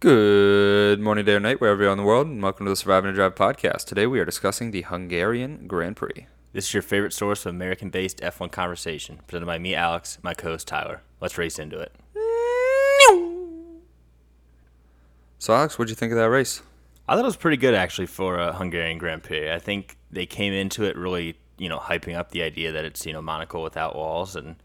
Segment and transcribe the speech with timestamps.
[0.00, 3.10] Good morning, day or night, wherever you're in the world, and welcome to the Surviving
[3.10, 3.84] to Drive podcast.
[3.84, 6.26] Today we are discussing the Hungarian Grand Prix.
[6.54, 10.32] This is your favorite source of American based F1 conversation, presented by me, Alex, my
[10.32, 11.02] co host, Tyler.
[11.20, 11.94] Let's race into it.
[15.38, 16.62] So, Alex, what'd you think of that race?
[17.06, 19.52] I thought it was pretty good, actually, for a Hungarian Grand Prix.
[19.52, 23.04] I think they came into it really, you know, hyping up the idea that it's,
[23.04, 24.34] you know, Monaco without walls.
[24.34, 24.56] And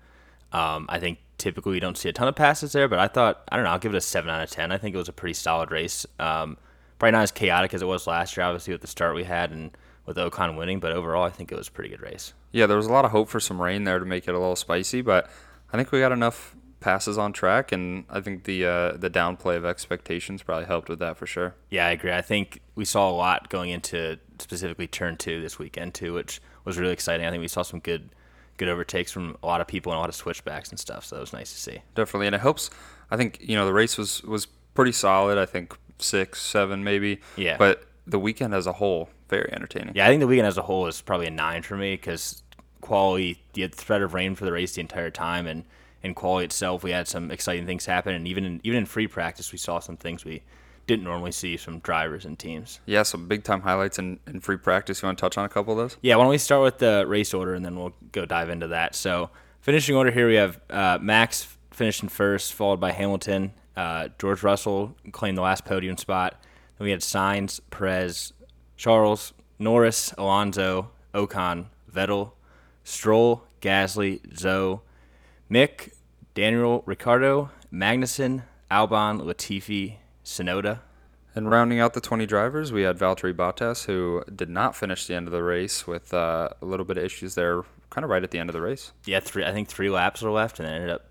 [0.53, 3.43] um, I think typically we don't see a ton of passes there, but I thought,
[3.51, 4.71] I don't know, I'll give it a 7 out of 10.
[4.71, 6.05] I think it was a pretty solid race.
[6.19, 6.57] Um,
[6.99, 9.51] probably not as chaotic as it was last year, obviously, with the start we had
[9.51, 9.71] and
[10.05, 12.33] with Ocon winning, but overall, I think it was a pretty good race.
[12.51, 14.39] Yeah, there was a lot of hope for some rain there to make it a
[14.39, 15.29] little spicy, but
[15.73, 19.57] I think we got enough passes on track, and I think the uh, the downplay
[19.57, 21.55] of expectations probably helped with that for sure.
[21.71, 22.13] Yeah, I agree.
[22.13, 26.41] I think we saw a lot going into specifically turn two this weekend too, which
[26.63, 27.25] was really exciting.
[27.25, 28.09] I think we saw some good
[28.57, 31.05] good overtakes from a lot of people and a lot of switchbacks and stuff.
[31.05, 31.81] So that was nice to see.
[31.95, 32.69] Definitely, and it helps.
[33.11, 35.37] I think you know the race was was pretty solid.
[35.37, 37.21] I think six, seven, maybe.
[37.35, 37.57] Yeah.
[37.57, 39.95] But the weekend as a whole, very entertaining.
[39.95, 42.43] Yeah, I think the weekend as a whole is probably a nine for me because
[42.81, 45.63] quality, you had the threat of rain for the race the entire time, and
[46.03, 49.07] in quality itself, we had some exciting things happen, and even in, even in free
[49.07, 50.43] practice, we saw some things we
[50.87, 52.79] didn't normally see from drivers and teams.
[52.85, 55.01] Yeah, some big time highlights in, in free practice.
[55.01, 55.97] You want to touch on a couple of those?
[56.01, 58.67] Yeah, why don't we start with the race order and then we'll go dive into
[58.67, 58.95] that.
[58.95, 59.29] So,
[59.61, 63.53] finishing order here, we have uh, Max finishing first, followed by Hamilton.
[63.75, 66.41] Uh, George Russell claimed the last podium spot.
[66.77, 68.33] Then we had Sainz, Perez,
[68.77, 72.31] Charles, Norris, Alonso, Ocon, Vettel,
[72.83, 74.81] Stroll, Gasly, Zhou,
[75.49, 75.91] Mick,
[76.33, 80.79] Daniel, Ricciardo, Magnussen, Albon, Latifi, Tsunoda.
[81.35, 85.15] And rounding out the 20 drivers, we had Valtteri Bottas, who did not finish the
[85.15, 88.23] end of the race with uh, a little bit of issues there, kind of right
[88.23, 88.93] at the end of the race.
[89.05, 89.43] Yeah, three.
[89.43, 91.07] I think three laps were left, and ended up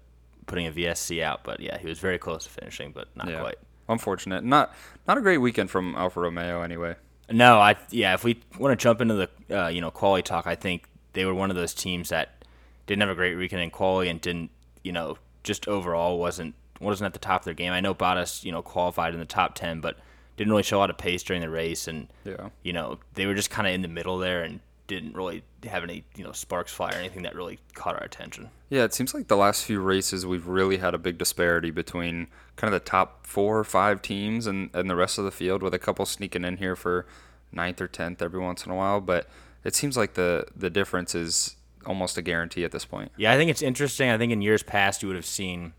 [0.47, 1.45] putting a VSC out.
[1.45, 3.41] But yeah, he was very close to finishing, but not Yeah.
[3.41, 3.57] quite.
[3.87, 4.43] Unfortunate.
[4.45, 4.75] Not
[5.07, 6.97] not a great weekend from Alfa Romeo anyway.
[7.31, 8.15] No, I yeah.
[8.15, 11.27] If we want to jump into the uh, you know quality talk, I think they
[11.27, 12.47] were one of those teams that
[12.87, 14.51] didn't have a great weekend in quality and didn't
[14.83, 17.73] you know just overall wasn't wasn't at the top of their game.
[17.73, 19.97] I know Bottas you know qualified in the top ten, but
[20.37, 22.51] didn't really show a lot of pace during the race, and Yeah.
[22.63, 25.83] you know they were just kind of in the middle there and didn't really have
[25.83, 28.51] any you know sparks fly or anything that really caught our attention.
[28.69, 32.27] Yeah, it seems like the last few races we've really had a big disparity between
[32.57, 35.63] kind of the top four or five teams and, and the rest of the field,
[35.63, 37.07] with a couple sneaking in here for
[37.53, 39.01] ninth or tenth every once in a while.
[39.01, 39.27] But
[39.63, 41.57] it seems like the the difference is
[41.87, 43.11] almost a guarantee at this point.
[43.17, 44.11] Yeah, I think it's interesting.
[44.11, 45.73] I think in years past you would have seen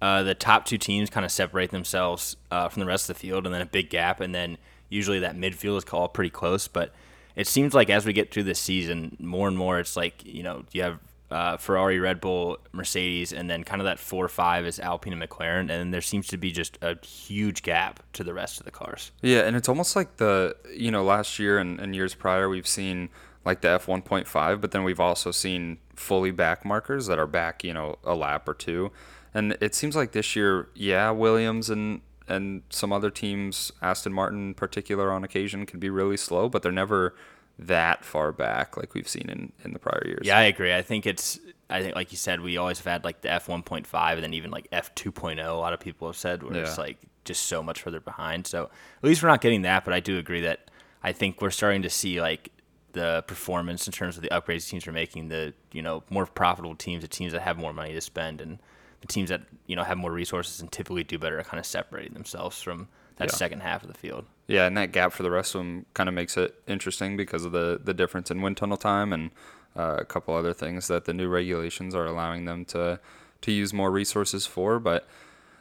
[0.00, 3.20] uh, the top two teams kind of separate themselves uh, from the rest of the
[3.20, 6.68] field, and then a big gap, and then usually that midfield is called pretty close.
[6.68, 6.92] But
[7.36, 10.42] it seems like as we get through this season, more and more it's like you
[10.42, 10.98] know you have
[11.30, 15.12] uh, Ferrari, Red Bull, Mercedes, and then kind of that four or five is Alpine
[15.12, 18.64] and McLaren, and there seems to be just a huge gap to the rest of
[18.64, 19.12] the cars.
[19.22, 22.66] Yeah, and it's almost like the you know last year and, and years prior we've
[22.66, 23.10] seen
[23.44, 27.18] like the F one point five, but then we've also seen fully back markers that
[27.18, 28.90] are back you know a lap or two,
[29.34, 34.38] and it seems like this year, yeah, Williams and and some other teams, Aston Martin
[34.48, 37.14] in particular on occasion can be really slow, but they're never
[37.58, 40.22] that far back like we've seen in, in the prior years.
[40.24, 40.74] Yeah, I agree.
[40.74, 41.38] I think it's.
[41.68, 44.18] I think, like you said, we always have had like the F one point five,
[44.18, 45.28] and then even like F two oh.
[45.28, 46.82] A lot of people have said where it's Yeah.
[46.84, 48.46] like just so much further behind.
[48.46, 49.84] So at least we're not getting that.
[49.84, 50.70] But I do agree that
[51.02, 52.50] I think we're starting to see like
[52.92, 55.28] the performance in terms of the upgrades teams are making.
[55.28, 58.58] The you know more profitable teams, the teams that have more money to spend, and
[59.00, 61.66] the teams that you know have more resources and typically do better at kind of
[61.66, 63.34] separating themselves from that Yeah.
[63.34, 64.26] second half of the field.
[64.46, 67.44] Yeah, and that gap for the rest of them kind of makes it interesting because
[67.44, 69.30] of the, the difference in wind tunnel time and
[69.76, 72.98] uh, a couple other things that the new regulations are allowing them to
[73.42, 74.78] to use more resources for.
[74.80, 75.06] But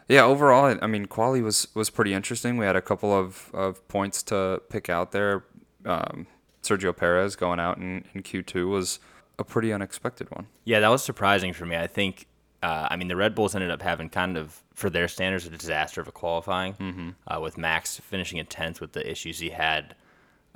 [0.08, 2.58] yeah, overall, I- I mean, quali was was pretty interesting.
[2.58, 5.44] We had a couple of, of points to pick out there.
[5.86, 6.28] Um,
[6.64, 9.00] Sergio Perez going out in, in Q2 was
[9.38, 10.48] a pretty unexpected one.
[10.66, 11.78] Yeah, that was surprising for me.
[11.78, 12.26] I think,
[12.62, 15.50] uh, I mean, the Red Bulls ended up having kind of, for their standards, a
[15.50, 17.10] disaster of a qualifying, mm-hmm.
[17.28, 19.96] uh, with Max finishing in 10th with the issues he had,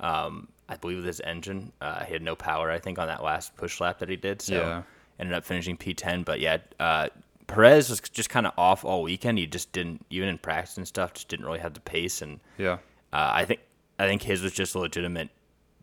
[0.00, 1.72] um, I believe, with his engine.
[1.80, 4.42] Uh, he had no power, I think, on that last push lap that he did.
[4.42, 4.82] So Yeah.
[5.18, 6.24] ended up finishing P10.
[6.24, 7.08] But yeah, uh,
[7.46, 9.38] Perez was just kind of off all weekend.
[9.38, 12.20] He just didn't, even in practice and stuff, just didn't really have the pace.
[12.22, 12.78] And Yeah.
[13.12, 13.60] uh, I think
[13.98, 15.28] I think his was just a legitimate.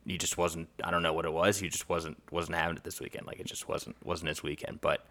[0.06, 0.68] He just wasn't.
[0.84, 1.60] I don't know what it was.
[1.60, 3.26] He just wasn't wasn't having it this weekend.
[3.28, 4.82] Like it just wasn't wasn't his weekend.
[4.82, 5.06] But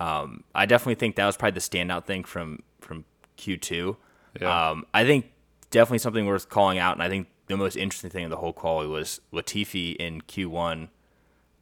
[0.00, 3.04] um, I definitely think that was probably the standout thing from from
[3.36, 3.96] Q two.
[4.40, 4.70] Yeah.
[4.70, 5.30] Um, I think
[5.70, 8.52] definitely something worth calling out, and I think the most interesting thing of the whole
[8.52, 10.88] quality was Latifi in Q one.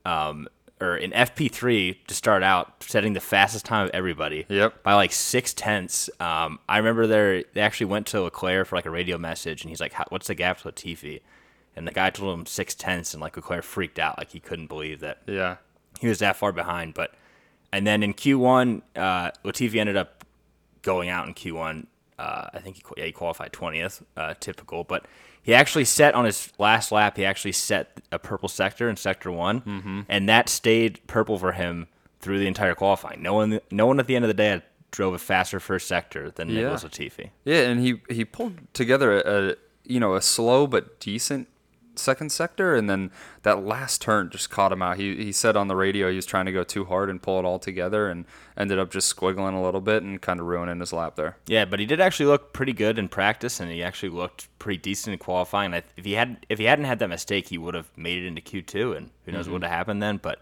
[0.04, 0.48] Um,
[0.80, 4.46] or in FP3 to start out, setting the fastest time of everybody.
[4.48, 4.84] Yep.
[4.84, 6.08] By like six tenths.
[6.20, 9.70] Um, I remember there they actually went to Leclerc for like a radio message, and
[9.70, 11.20] he's like, "What's the gap to Latifi?"
[11.74, 14.68] And the guy told him six tenths, and like Leclerc freaked out, like he couldn't
[14.68, 15.56] believe that Yeah.
[16.00, 16.94] he was that far behind.
[16.94, 17.12] But
[17.72, 20.24] and then in Q1, uh, Latifi ended up
[20.82, 21.86] going out in Q1.
[22.18, 24.84] Uh, I think he, yeah, he qualified 20th, uh, typical.
[24.84, 25.06] But
[25.42, 27.16] he actually set on his last lap.
[27.16, 30.00] He actually set a purple sector in sector one, mm-hmm.
[30.08, 31.86] and that stayed purple for him
[32.20, 33.22] through the entire qualifying.
[33.22, 36.30] No one, no one at the end of the day drove a faster first sector
[36.30, 36.62] than Yeah.
[36.62, 37.30] Nicholas Latifi.
[37.44, 39.54] Yeah, and he he pulled together a, a
[39.84, 41.48] you know a slow but decent
[41.98, 43.10] second sector, and then
[43.42, 44.96] that last turn just caught him out.
[44.96, 47.38] He he said on the radio he was trying to go too hard and pull
[47.38, 48.24] it all together, and
[48.56, 51.36] ended up just squiggling a little bit and kind of ruining his lap there.
[51.46, 54.78] Yeah, but he did actually look pretty good in practice, and he actually looked pretty
[54.78, 55.74] decent in qualifying.
[55.74, 58.40] If he had, if he hadn't had that mistake, he would have made it into
[58.40, 59.52] Q two, and who knows mm-hmm.
[59.52, 60.18] what would have happened then.
[60.18, 60.40] But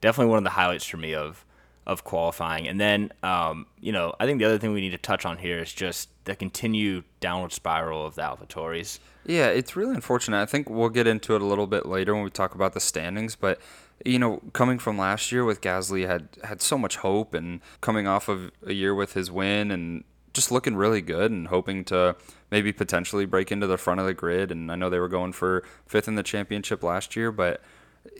[0.00, 1.44] definitely one of the highlights for me of
[1.86, 2.68] of qualifying.
[2.68, 5.38] And then, um, you know, I think the other thing we need to touch on
[5.38, 9.00] here is just the continued downward spiral of the AlphaTauris.
[9.26, 10.40] Yeah, it's really unfortunate.
[10.40, 12.80] I think we'll get into it a little bit later when we talk about the
[12.80, 13.60] standings, but
[14.04, 18.06] you know, coming from last year with Gasly had had so much hope and coming
[18.06, 20.02] off of a year with his win and
[20.32, 22.16] just looking really good and hoping to
[22.50, 25.32] maybe potentially break into the front of the grid and I know they were going
[25.32, 27.60] for fifth in the championship last year, but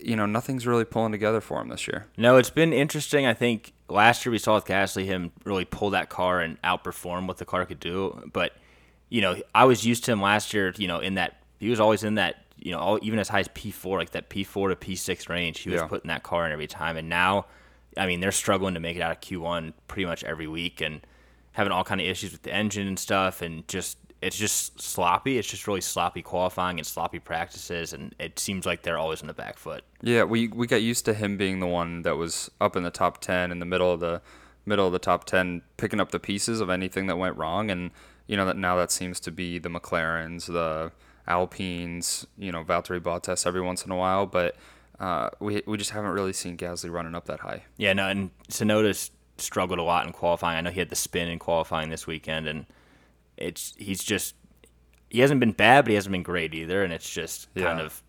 [0.01, 2.07] you know, nothing's really pulling together for him this year.
[2.17, 3.25] No, it's been interesting.
[3.25, 7.27] I think last year we saw with Gasly him really pull that car and outperform
[7.27, 8.29] what the car could do.
[8.33, 8.53] But
[9.09, 10.73] you know, I was used to him last year.
[10.77, 12.37] You know, in that he was always in that.
[12.57, 14.95] You know, all, even as high as P four, like that P four to P
[14.95, 15.87] six range, he was Yeah.
[15.87, 16.95] putting that car in every time.
[16.95, 17.47] And now,
[17.97, 20.79] I mean, they're struggling to make it out of Q one pretty much every week
[20.79, 21.01] and
[21.51, 25.37] having all kind of issues with the engine and stuff, and just it's just sloppy.
[25.37, 29.27] It's just really sloppy qualifying and sloppy practices, and it seems like they're always in
[29.27, 29.83] the back foot.
[30.01, 32.91] Yeah, we we got used to him being the one that was up in the
[32.91, 34.21] top ten, in the middle of the
[34.65, 37.91] middle of the top ten, picking up the pieces of anything that went wrong, and
[38.27, 40.91] you know that now that seems to be the McLarens, the
[41.27, 44.55] Alpines, you know, Valtteri Bottas every once in a while, but
[44.99, 47.63] uh, we we just haven't really seen Gasly running up that high.
[47.77, 50.57] Yeah, no, and Tsunoda's struggled a lot in qualifying.
[50.57, 52.65] I know he had the spin in qualifying this weekend, and
[53.37, 54.35] it's he's just
[55.09, 58.01] he hasn't been bad, but he hasn't been great either, and it's just kind of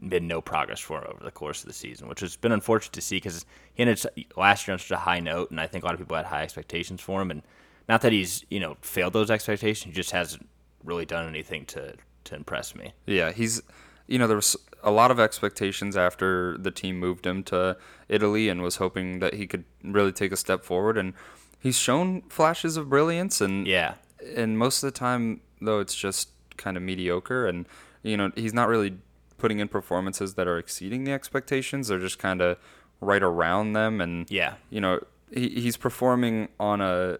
[0.00, 2.92] been no progress for him over the course of the season, which has been unfortunate
[2.92, 4.04] to see because he ended
[4.36, 6.26] last year on such a high note, and I think a lot of people had
[6.26, 7.42] high expectations for him, and
[7.88, 10.48] not that he's you know failed those expectations, he just hasn't
[10.82, 12.92] really done anything to to impress me.
[13.06, 13.62] Yeah, he's
[14.06, 17.76] you know there was a lot of expectations after the team moved him to
[18.08, 21.14] Italy and was hoping that he could really take a step forward and
[21.58, 23.94] he's shown flashes of brilliance and Yeah,
[24.36, 27.66] and most of the time though it's just kind of mediocre and
[28.02, 28.96] you know he's not really
[29.38, 32.56] putting in performances that are exceeding the expectations they're just kind of
[33.00, 34.54] right around them and Yeah.
[34.70, 35.00] you know
[35.32, 37.18] he, he's performing on a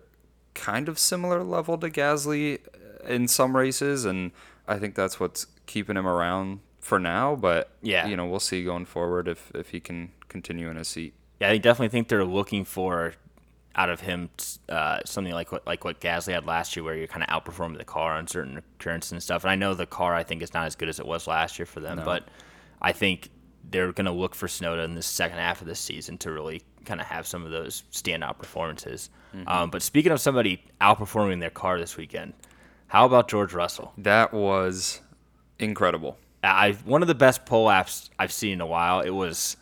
[0.55, 4.31] kind of similar level to Gasly uh, in some races and
[4.69, 8.07] I think that's what's keeping him around for now but Yeah.
[8.07, 11.51] you know we'll see going forward if if he can continue in his seat Yeah,
[11.51, 13.15] I definitely think they're looking for
[13.77, 14.31] out of him
[14.69, 17.79] uh, something like what like what Gasly had last year, where you're kind of outperforming
[17.79, 19.45] the car on certain occurrences and stuff.
[19.45, 21.59] And I know the car I think is not as good as it was last
[21.59, 22.29] year for them, but
[22.81, 23.31] I think
[23.71, 26.63] they're going to look for Tsunoda in the second half of this season to really
[26.85, 29.11] kind of have some of those standout performances.
[29.49, 32.35] Um, but speaking of somebody outperforming their car this weekend,
[32.87, 33.93] how about George Russell?
[33.99, 35.01] that was
[35.59, 39.01] incredible I one of the best pole laps I've seen in a while.
[39.01, 39.57] It was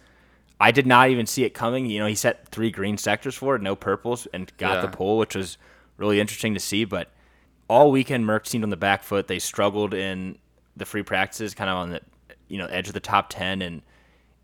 [0.62, 1.87] I did not even see it coming.
[1.87, 4.81] You know, he set three green sectors for it, no purples, and got Yeah.
[4.83, 5.59] the pole, which was
[5.97, 6.85] really interesting to see.
[6.85, 7.11] But
[7.69, 9.26] all weekend, Merc seemed on the back foot.
[9.26, 10.38] They struggled in
[10.76, 12.00] the free practices, kind of on the
[12.49, 13.83] you know edge of the top ten, and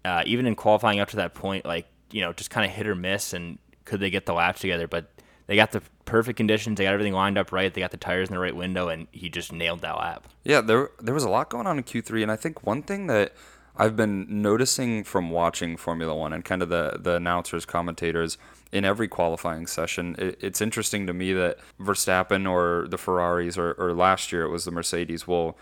[0.05, 2.87] uh, even in qualifying up to that point, like you know, just kind of hit
[2.89, 3.33] or miss.
[3.33, 4.89] And could they get the laps together?
[4.89, 5.11] But
[5.47, 6.79] they got the perfect conditions.
[6.79, 7.73] They got everything lined up right.
[7.73, 10.27] They got the tires in the right window, and he just nailed that lap.
[10.43, 13.07] Yeah, there there was a lot going on in Q3, and I think one thing
[13.07, 13.35] that
[13.79, 18.37] I've been noticing from watching Formula One and kind of the the announcers, commentators
[18.73, 23.73] in every qualifying session, it, it's interesting to me that Verstappen or the Ferraris or,
[23.79, 25.57] or last year it was the Mercedes will,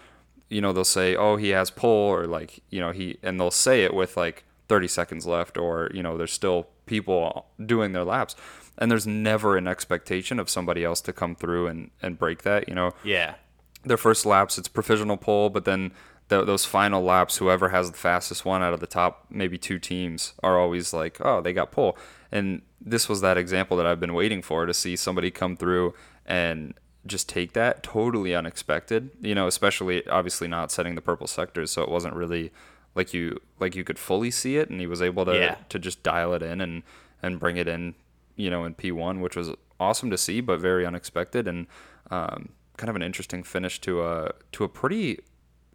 [0.49, 3.50] you know, they'll say, oh, he has pole or like you know he, and they'll
[3.52, 8.04] say it with like 30 seconds left or you know there's still people doing their
[8.04, 8.35] laps.
[8.78, 12.68] And there's never an expectation of somebody else to come through and, and break that.
[12.68, 13.37] You know, Yeah.
[13.85, 15.92] their first laps it's provisional pole but then
[16.28, 19.78] th those final laps whoever has the fastest one out of the top maybe two
[19.78, 21.97] teams are always like oh they got pole
[22.33, 25.95] and this was that example that i've been waiting for to see somebody come through
[26.26, 26.75] and
[27.06, 31.83] just take that totally unexpected you know especially obviously not setting the purple sectors so
[31.83, 32.50] it wasn't really
[32.97, 35.56] like you like you could fully see it, and he was able to Yeah.
[35.68, 36.83] to just dial it in and
[37.23, 37.95] and bring it in,
[38.37, 41.66] you know, in P1, which was awesome to see, but very unexpected and
[42.11, 45.21] um, kind of an interesting finish to a to a pretty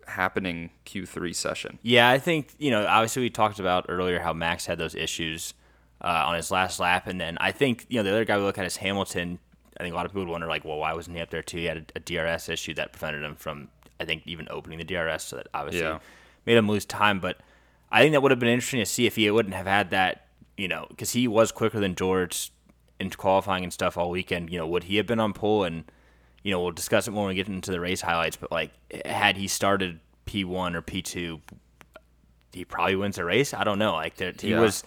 [0.07, 1.79] happening Q3 session.
[1.81, 2.85] Yeah, I think you know.
[2.85, 5.53] Obviously, we talked about earlier how Max had those issues
[6.03, 8.43] uh, on his last lap, and then I think you know the other guy we
[8.43, 9.39] look at is Hamilton.
[9.79, 11.41] I think a lot of people would wonder like, well, why wasn't he up there
[11.41, 11.57] too?
[11.57, 14.83] He had a, a DRS issue that prevented him from, I think, even opening the
[14.83, 15.99] DRS, so that obviously Yeah.
[16.45, 17.19] made him lose time.
[17.19, 17.37] But
[17.91, 20.27] I think that would have been interesting to see if he wouldn't have had that,
[20.57, 22.51] you know, because he was quicker than George
[22.99, 24.51] in qualifying and stuff all weekend.
[24.51, 25.85] You know, would he have been on pole and
[26.43, 28.71] you know, we'll discuss it more when we get into the race highlights, but like,
[29.05, 31.39] had he started P1 or P2,
[32.53, 33.53] he probably wins the race.
[33.53, 33.93] I don't know.
[33.93, 34.59] Like, there, he Yeah.
[34.59, 34.83] was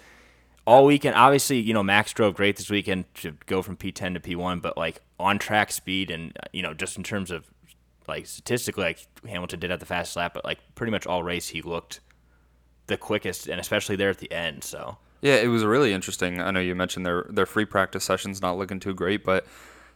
[0.66, 1.14] all weekend.
[1.16, 4.76] Obviously, you know, Max drove great this weekend to go from P10 to P1, but
[4.76, 7.46] like on track speed and, you know, just in terms of
[8.06, 11.48] like statistically, like Hamilton did at the fastest lap, but like pretty much all race
[11.48, 12.00] he looked
[12.86, 14.62] the quickest, and especially there at the end.
[14.62, 16.38] So, Yeah, it was really interesting.
[16.40, 19.46] I know you mentioned their their free practice sessions not looking too great, but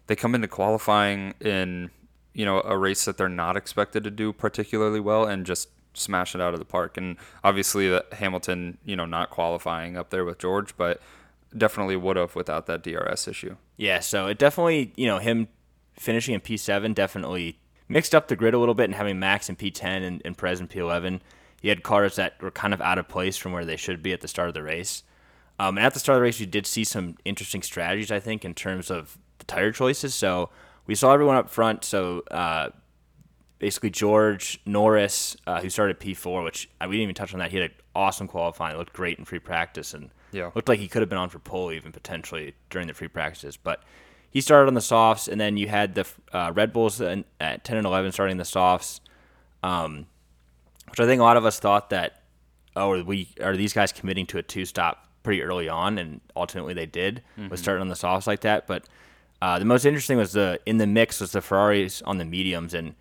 [0.08, 1.90] they come into qualifying in
[2.34, 6.34] you know a race that they're not expected to do particularly well and just smash
[6.34, 6.96] it out of the park.
[6.96, 11.00] And obviously, that Hamilton, you know, not qualifying up there with George, but
[11.56, 13.56] definitely would have without that DRS issue.
[13.76, 15.48] Yeah, so it definitely, you know, him
[15.94, 19.56] finishing in P7 definitely mixed up the grid a little bit and having Max in
[19.56, 21.20] P10 and, and Perez in P11.
[21.60, 24.12] He had cars that were kind of out of place from where they should be
[24.12, 25.02] at the start of the race.
[25.58, 28.20] Um, and at the start of the race, we did see some interesting strategies, I
[28.20, 30.14] think, in terms of the tire choices.
[30.14, 30.50] So
[30.87, 31.85] we saw everyone up front.
[31.85, 32.71] So uh,
[33.59, 37.50] basically, George Norris, uh, who started P4, which uh, we didn't even touch on that.
[37.50, 40.50] He had an awesome qualifying, looked great in free practice, and Yeah.
[40.54, 43.57] looked like he could have been on for pole even potentially during the free practices.
[43.57, 43.83] But
[44.30, 47.76] he started on the softs, and then you had the uh, Red Bulls at 10
[47.76, 49.00] and 11 starting the softs,
[49.62, 50.07] um,
[50.90, 52.23] which I think a lot of us thought that,
[52.76, 56.21] oh, are we are these guys committing to a two stop pretty early on, and
[56.37, 58.66] ultimately they did was starting on the softs like that.
[58.66, 58.85] But
[59.40, 62.75] uh, the most interesting was the in the mix was the Ferraris on the mediums,
[62.75, 62.95] and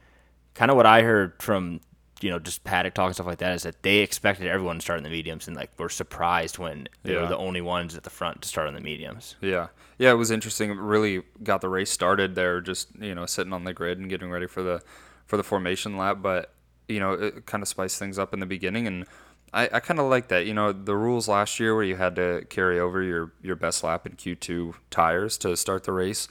[0.54, 1.82] kind of what I heard from
[2.22, 4.82] you know just paddock talk and stuff like that is that they expected everyone to
[4.82, 8.04] start in the mediums, and like were surprised when they were the only ones at
[8.04, 9.36] the front to start on the mediums.
[9.42, 9.68] Yeah,
[9.98, 10.70] yeah, it was interesting.
[10.70, 14.10] It really got the race started there, just you know sitting on the grid and
[14.10, 14.82] getting ready for the
[15.26, 16.20] for the formation lap.
[16.22, 16.54] But
[16.88, 19.06] you know, it kind of spiced things up in the beginning, and
[19.54, 20.46] I, I kind of like that.
[20.46, 23.84] You know, the rules last year where you had to carry over your your best
[23.84, 26.28] lap in Q2 tires to start the race.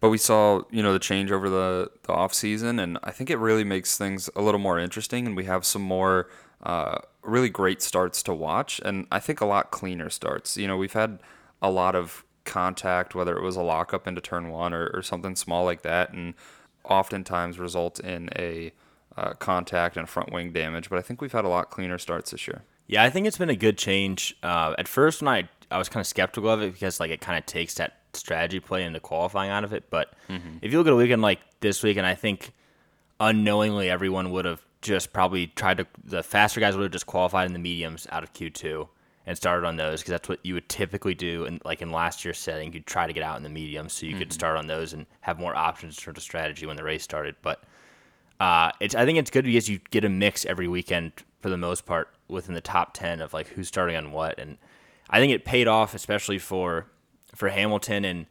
[0.00, 3.28] But we saw, you know, the change over the, the off season, and I think
[3.28, 5.26] it really makes things a little more interesting.
[5.26, 6.26] And we have some more
[6.62, 10.56] uh, really great starts to watch, and I think a lot cleaner starts.
[10.56, 11.18] You know, we've had
[11.60, 15.36] a lot of contact, whether it was a lockup into turn one or, or something
[15.36, 16.32] small like that, and
[16.84, 18.72] oftentimes result in a
[19.16, 20.90] uh, contact and front wing damage.
[20.90, 22.62] But I think we've had a lot cleaner starts this year.
[22.86, 24.36] Yeah, I think it's been a good change.
[24.42, 27.20] Uh, at first, when I I was kind of skeptical of it because like it
[27.20, 29.88] kind of takes that strategy play into qualifying out of it.
[29.90, 32.52] But if you look at a weekend like this weekend, I think
[33.20, 37.46] unknowingly everyone would have just probably tried to the faster guys would have just qualified
[37.46, 38.88] in the mediums out of Q two
[39.26, 41.44] and started on those because that's what you would typically do.
[41.44, 44.06] And like in last year's setting, you'd try to get out in the mediums so
[44.06, 46.82] you could start on those and have more options in terms of strategy when the
[46.82, 47.36] race started.
[47.42, 47.62] But
[48.40, 51.56] uh, it's I think it's good because you get a mix every weekend for the
[51.56, 54.58] most part within the top ten of like who's starting on what, and
[55.08, 56.86] I think it paid off especially for
[57.34, 58.26] for Hamilton and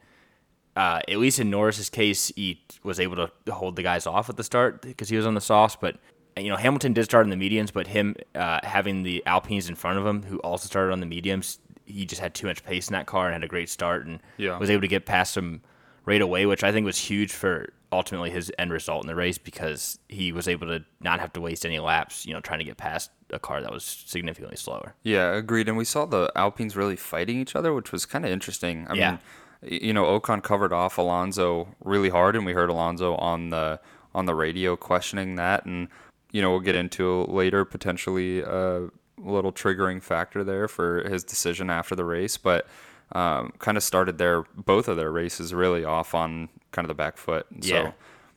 [0.76, 4.38] uh, at least in Norris's case, he was able to hold the guys off at
[4.38, 5.76] the start because he was on the softs.
[5.80, 5.98] But
[6.38, 9.76] you know Hamilton did start in the mediums, but him uh, having the Alpines in
[9.76, 12.88] front of him who also started on the mediums, he just had too much pace
[12.88, 14.58] in that car and had a great start and Yeah.
[14.58, 15.62] was able to get past them
[16.06, 19.38] right away, which I think was huge for ultimately his end result in the race
[19.38, 22.66] because he was able to not have to waste any laps, you know, trying to
[22.66, 24.94] get past a car that was significantly slower.
[25.04, 25.68] Yeah, agreed.
[25.68, 28.88] And we saw the Alpines really fighting each other, which was kind of interesting.
[28.90, 29.18] I Yeah.
[29.64, 33.80] mean, you know, Ocon covered off Alonso really hard, and we heard Alonso on the
[34.16, 35.88] on the radio questioning that, and
[36.32, 41.70] you know, we'll get into later potentially a little triggering factor there for his decision
[41.70, 42.68] after the race, but.
[43.12, 46.94] Um, kind of started their both of their races really off on kind of the
[46.94, 47.48] back foot.
[47.52, 47.88] And Yeah.
[47.88, 47.94] So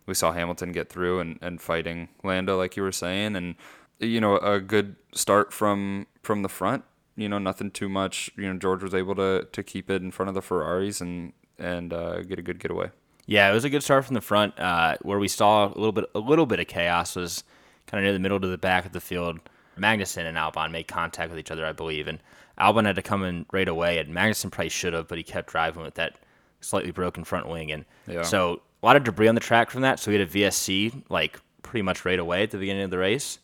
[0.06, 3.54] we saw Hamilton get through and, and fighting Lando like you were saying and
[3.98, 6.82] you know a good start from from the front
[7.16, 10.10] you know nothing too much you know George was able to to keep it in
[10.10, 12.90] front of the Ferraris and and uh, get a good getaway
[13.26, 14.58] Yeah, it was a good start from the front.
[14.58, 17.44] Uh, where we saw a little bit a little bit of chaos was
[17.86, 19.38] kind of near the middle to the back of the field.
[19.78, 22.18] Magnussen and Albon made contact with each other, I believe, and
[22.62, 23.98] Albon had to come in right away.
[23.98, 26.16] And Magnussen probably should have, but he kept driving with that
[26.60, 28.22] slightly broken front wing, and Yeah.
[28.22, 29.98] so a lot of debris on the track from that.
[29.98, 32.98] So we had a VSC like pretty much right away at the beginning of the
[32.98, 33.38] race.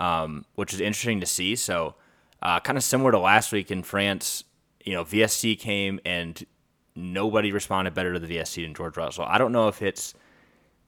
[0.00, 1.56] um, which is interesting to see.
[1.56, 1.96] So,
[2.40, 4.44] uh, kind of similar to last week in France,
[4.84, 6.46] you know, VSC came and
[6.94, 9.24] nobody responded better to the VSC than George Russell.
[9.24, 10.14] I don't know if it's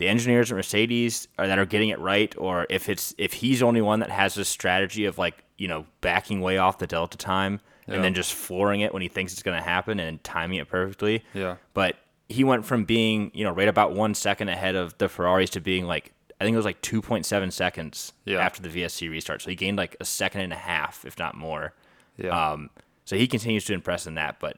[0.00, 3.60] the engineers at Mercedes are, that are getting it right, or if it's if he's
[3.60, 6.86] the only one that has this strategy of like you know backing way off the
[6.86, 7.94] delta time Yeah.
[7.94, 10.68] and then just flooring it when he thinks it's going to happen and timing it
[10.68, 11.22] perfectly.
[11.34, 11.56] Yeah.
[11.74, 11.96] But
[12.28, 15.60] he went from being you know right about one second ahead of the Ferraris to
[15.60, 18.38] being like I think it was like two point seven seconds Yeah.
[18.38, 19.42] after the VSC restart.
[19.42, 21.74] So he gained like a second and a half, if not more.
[22.16, 22.30] Yeah.
[22.52, 22.70] Um,
[23.04, 24.56] so he continues to impress in that, but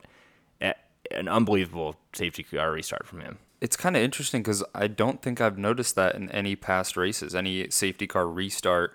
[1.10, 3.38] an unbelievable safety car restart from him.
[3.62, 7.34] It's kind of interesting because I don't think I've noticed that in any past races,
[7.34, 8.94] any safety car restart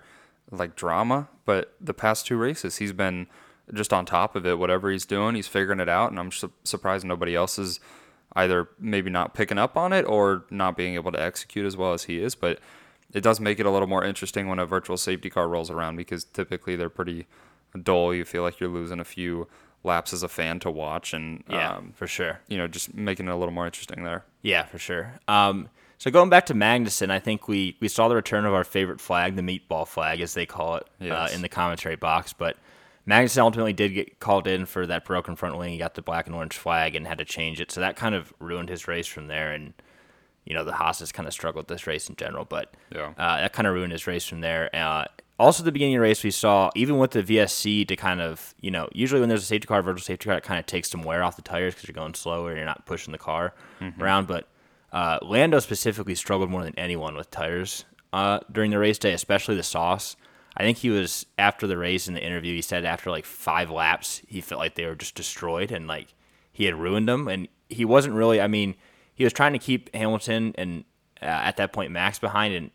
[0.50, 1.28] like drama.
[1.46, 3.26] But the past two races, he's been
[3.72, 4.58] just on top of it.
[4.58, 7.80] Whatever he's doing, he's figuring it out, and I'm su- surprised nobody else is
[8.36, 11.94] either maybe not picking up on it or not being able to execute as well
[11.94, 12.34] as he is.
[12.34, 12.58] But
[13.12, 15.96] it does make it a little more interesting when a virtual safety car rolls around
[15.96, 17.26] because typically they're pretty
[17.82, 18.14] dull.
[18.14, 19.48] You feel like you're losing a few
[19.82, 22.40] laps as a fan to watch, and Yeah, um, for sure.
[22.48, 24.24] you know, just making it a little more interesting there.
[24.42, 25.14] Yeah, for sure.
[25.26, 25.68] Um,
[25.98, 29.00] so going back to Magnussen, I think we, we saw the return of our favorite
[29.00, 32.32] flag, the meatball flag, as they call it uh, in the commentary box.
[32.32, 32.56] But
[33.06, 35.72] Magnussen ultimately did get called in for that broken front wing.
[35.72, 37.72] He got the black and orange flag and had to change it.
[37.72, 39.52] So that kind of ruined his race from there.
[39.52, 39.72] And,
[40.44, 42.44] you know, the Haas has kind of struggled this race in general.
[42.44, 43.12] But Yeah.
[43.18, 44.70] uh, that kind of ruined his race from there.
[44.72, 45.06] Uh,
[45.38, 48.20] also, at the beginning of the race, we saw, even with the VSC, to kind
[48.20, 50.66] of, you know, usually when there's a safety car, virtual safety car, it kind of
[50.66, 53.18] takes some wear off the tires because you're going slower and you're not pushing the
[53.18, 53.54] car
[54.00, 54.26] around.
[54.26, 54.48] But
[54.92, 59.54] uh, Lando specifically struggled more than anyone with tires uh, during the race day, especially
[59.54, 60.16] the softs.
[60.56, 63.70] I think he was, after the race in the interview, he said after like five
[63.70, 66.14] laps, he felt like they were just destroyed and like
[66.50, 67.28] he had ruined them.
[67.28, 68.74] And he wasn't really, I mean,
[69.14, 70.84] he was trying to keep Hamilton and
[71.22, 72.70] uh, at that point Max behind, and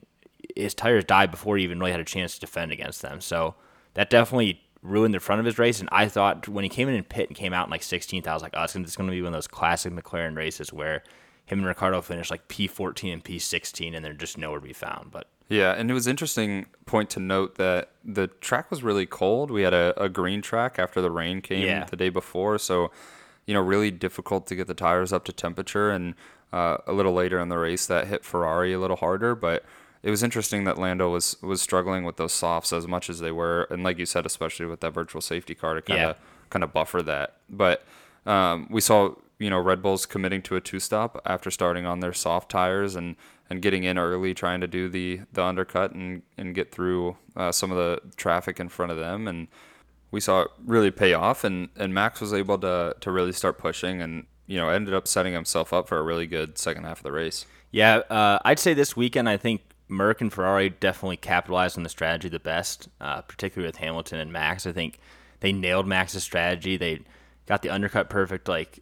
[0.56, 3.22] his tires died before he even really had a chance to defend against them.
[3.22, 3.56] So
[3.94, 5.80] that definitely ruined the front of his race.
[5.80, 8.28] And I thought when he came in and pit and came out in like 16th,
[8.28, 11.04] I was like, oh, it's going to be one of those classic McLaren races where
[11.46, 15.12] him and Ricciardo finished like P14 and P16 and they're just nowhere to be found.
[15.12, 19.52] But Yeah, and it was interesting point to note that the track was really cold.
[19.52, 21.86] We had a, a green track after the rain came Yeah.
[21.86, 22.92] the day before, so
[23.46, 25.92] you know really difficult to get the tires up to temperature.
[25.92, 26.16] And
[26.54, 29.36] uh, a little later in the race, that hit Ferrari a little harder.
[29.36, 29.66] But
[30.04, 33.32] it was interesting that Lando was was struggling with those softs as much as they
[33.32, 36.24] were, and like you said, especially with that virtual safety car to kind of Yeah.
[36.50, 37.38] kind of buffer that.
[37.50, 37.84] But
[38.26, 42.00] um, we saw you know Red Bull's committing to a two stop after starting on
[42.02, 43.16] their soft tires and
[43.50, 47.52] and getting in early, trying to do the the undercut and and get through uh,
[47.52, 49.48] some of the traffic in front of them and.
[50.12, 53.58] We saw it really pay off, and, and Max was able to, to really start
[53.58, 57.00] pushing, and you know ended up setting himself up for a really good second half
[57.00, 57.48] of the race.
[57.72, 61.90] Yeah, uh, I'd say this weekend, I think Merc and Ferrari definitely capitalized on the
[61.90, 64.66] strategy the best, uh, particularly with Hamilton and Max.
[64.66, 65.00] I think
[65.42, 66.78] they nailed Max's strategy.
[66.78, 67.02] They
[67.46, 68.80] got the undercut perfect, like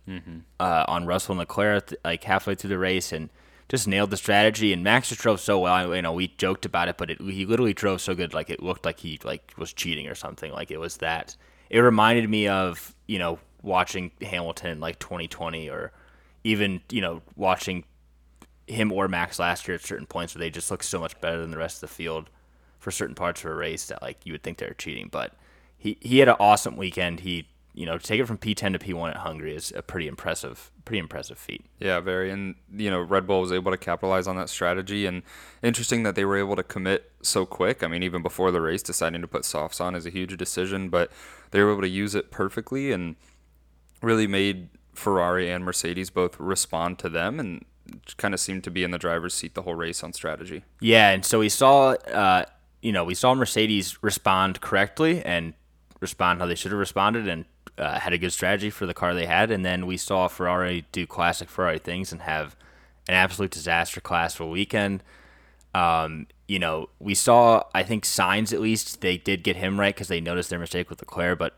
[0.60, 3.30] uh, on Russell and Leclerc, th- like halfway through the race, and
[3.68, 4.74] just nailed the strategy.
[4.74, 5.96] And Max just drove so well.
[5.96, 8.62] You know, we joked about it, but it, he literally drove so good, like it
[8.62, 10.52] looked like he like was cheating or something.
[10.52, 11.36] Like it was that.
[11.70, 15.92] It reminded me of you know watching Hamilton like 2020 or
[16.44, 17.84] even you know watching
[18.72, 21.40] him or Max last year at certain points where they just look so much better
[21.40, 22.30] than the rest of the field
[22.80, 25.10] for certain parts of a race that like you would think they're cheating.
[25.12, 25.34] But
[25.78, 27.22] he he had an awesome weekend.
[27.22, 30.08] He you know to take it from P10 to P1 at Hungary is a pretty
[30.08, 31.66] impressive pretty impressive feat.
[31.80, 32.32] Yeah, very.
[32.32, 35.06] And, you know, Red Bull was able to capitalize on that strategy.
[35.06, 35.24] And
[35.62, 37.84] interesting that they were able to commit so quick.
[37.84, 40.90] I mean, even before the race, deciding to put softs on is a huge decision,
[40.90, 41.12] but
[41.52, 43.16] they were able to use it perfectly and
[44.02, 47.64] really made Ferrari and Mercedes both respond to them and
[48.18, 50.64] kind of seemed to be in the driver's seat the whole race on strategy.
[50.80, 52.46] Yeah, and so we saw uh,
[52.82, 55.54] you know we saw Mercedes respond correctly and
[56.00, 57.46] respond how they should have responded and
[57.78, 60.86] uh, had a good strategy for the car they had, and then we saw Ferrari
[60.92, 62.56] do classic Ferrari things and have
[63.08, 65.04] an absolute disaster class for weekend.
[65.74, 69.96] Um, you know, we saw, I think, Sainz at least they did get him right
[69.96, 71.40] because they noticed their mistake with Leclerc.
[71.40, 71.58] But,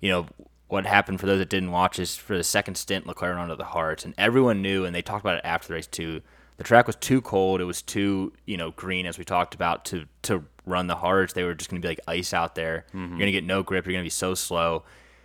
[0.00, 0.26] you know,
[0.68, 3.56] what happened for those that didn't watch is for the second stint, Leclerc went onto
[3.56, 6.22] the hards, and everyone knew, and they talked about it after the race too.
[6.56, 7.60] The track was too cold.
[7.60, 11.34] It was too, you know, green as we talked about to to run the hards.
[11.34, 12.86] They were just going to be like ice out there.
[12.88, 12.98] Mm-hmm.
[12.98, 13.84] You're going to get no grip.
[13.86, 14.82] You're going to be so slow.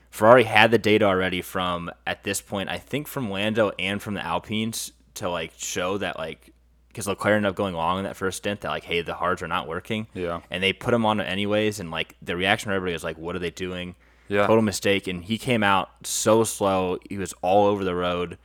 [0.10, 4.14] Ferrari had the data already from at this point, I think from Lando and from
[4.14, 6.52] the Alpines to like show that like
[6.90, 9.42] because Leclerc ended up going long in that first stint that like hey the hards
[9.42, 10.42] are not working Yeah.
[10.50, 13.36] and they put him on anyways and like the reaction from everybody was like what
[13.36, 13.96] are they doing
[14.32, 14.48] Yeah.
[14.48, 18.38] total mistake and he came out so slow he was all over the road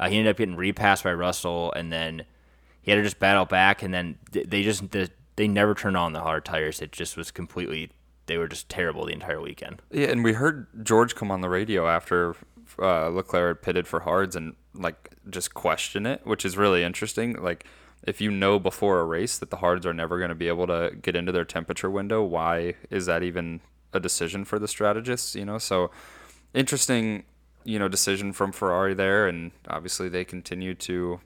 [0.00, 2.24] uh, he ended up getting repassed by Russell and then
[2.82, 6.12] he had to just battle back and then they just the they never turned on
[6.12, 6.80] the hard tires.
[6.80, 7.90] It just was completely
[8.26, 9.82] they were just terrible the entire weekend.
[9.90, 12.36] Yeah, and we heard George come on the radio after
[12.78, 17.34] uh, Leclerc had pitted for hards and like just question it, which is really interesting.
[17.34, 17.64] Like
[18.06, 20.66] if you know before a race that the hards are never going to be able
[20.66, 23.60] to get into their temperature window, why is that even
[23.94, 25.34] a decision for the strategists?
[25.34, 25.90] You know, so
[26.52, 27.24] interesting,
[27.64, 31.20] you know, decision from Ferrari there, and obviously they continue to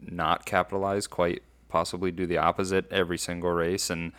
[0.00, 4.12] not capitalize, quite possibly do the opposite every single race, and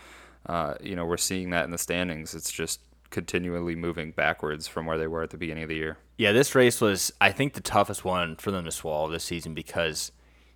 [0.46, 2.36] uh, you know we're seeing that in the standings.
[2.36, 5.98] It's just continually moving backwards from where they were at the beginning of the year.
[6.18, 9.54] Yeah, this race was, I think, the toughest one for them to swallow this season
[9.54, 10.12] because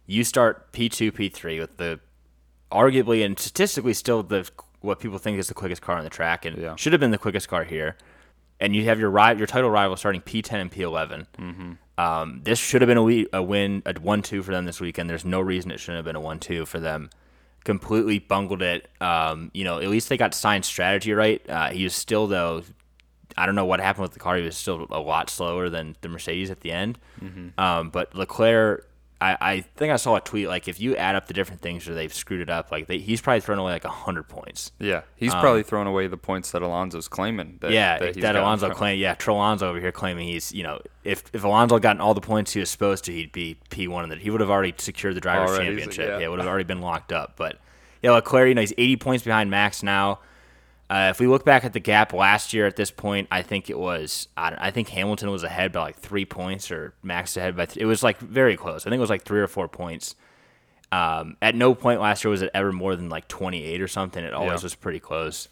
[0.05, 1.99] you start P2, P3 with the
[2.71, 4.49] arguably and statistically still the
[4.83, 6.75] what people think is the quickest car on the track and Yeah.
[6.75, 7.97] should have been the quickest car here.
[8.59, 11.25] And you have your ri- your title rival starting P10 and P11.
[11.39, 11.71] Mm-hmm.
[11.97, 15.09] Um, this should have been a, we- a win, a one-two for them this weekend.
[15.09, 17.09] There's no reason it shouldn't have been a one-two for them.
[17.63, 18.89] Completely bungled it.
[19.01, 21.41] Um, you know, at least they got Sainz's strategy right.
[21.49, 22.63] Uh, he was still though
[23.37, 24.35] I don't know what happened with the car.
[24.37, 26.99] He was still a lot slower than the Mercedes at the end.
[27.57, 28.87] Um, but Leclerc,
[29.23, 31.85] I, I think I saw a tweet like if you add up the different things
[31.87, 34.71] where they've screwed it up, like they, he's probably thrown away like hundred points.
[34.79, 37.57] Yeah, he's probably thrown away the points that Alonso's claiming.
[37.61, 38.99] That, Um, yeah, that that, he's gotten Alonso from- claim.
[38.99, 42.53] Yeah, Trelonzo over here claiming he's you know if if Alonso gotten all the points
[42.53, 45.15] he was supposed to, he'd be P one, and that he would have already secured
[45.15, 46.07] the drivers' Already, championship.
[46.09, 46.19] yeah.
[46.19, 47.33] Yeah, it would have already been locked up.
[47.37, 47.59] But
[48.01, 50.19] yeah, Leclerc, you know, he's eighty points behind Max now.
[50.89, 53.69] Uh, if we look back at the gap last year at this point, I think
[53.69, 57.55] it was I, I think Hamilton was ahead by like three points or Max ahead
[57.55, 58.85] by th- it was like very close.
[58.85, 60.15] I think it was like three or four points.
[60.91, 64.23] Um, at no point last year was it ever more than like 28 or something.
[64.23, 64.65] It always Yeah.
[64.65, 65.47] was pretty close.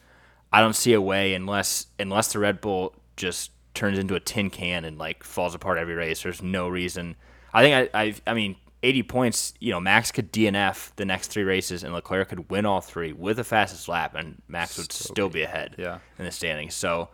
[0.53, 4.49] I don't see a way unless unless the Red Bull just turns into a tin
[4.49, 6.21] can and like falls apart every race.
[6.21, 7.15] There's no reason.
[7.53, 9.53] I think I I, I mean 80 points.
[9.59, 13.13] You know, Max could DNF the next three races and Leclerc could win all three
[13.13, 15.75] with the fastest lap, and Max would still be ahead.
[15.77, 15.99] Yeah.
[16.17, 16.73] in the standings.
[16.73, 17.09] So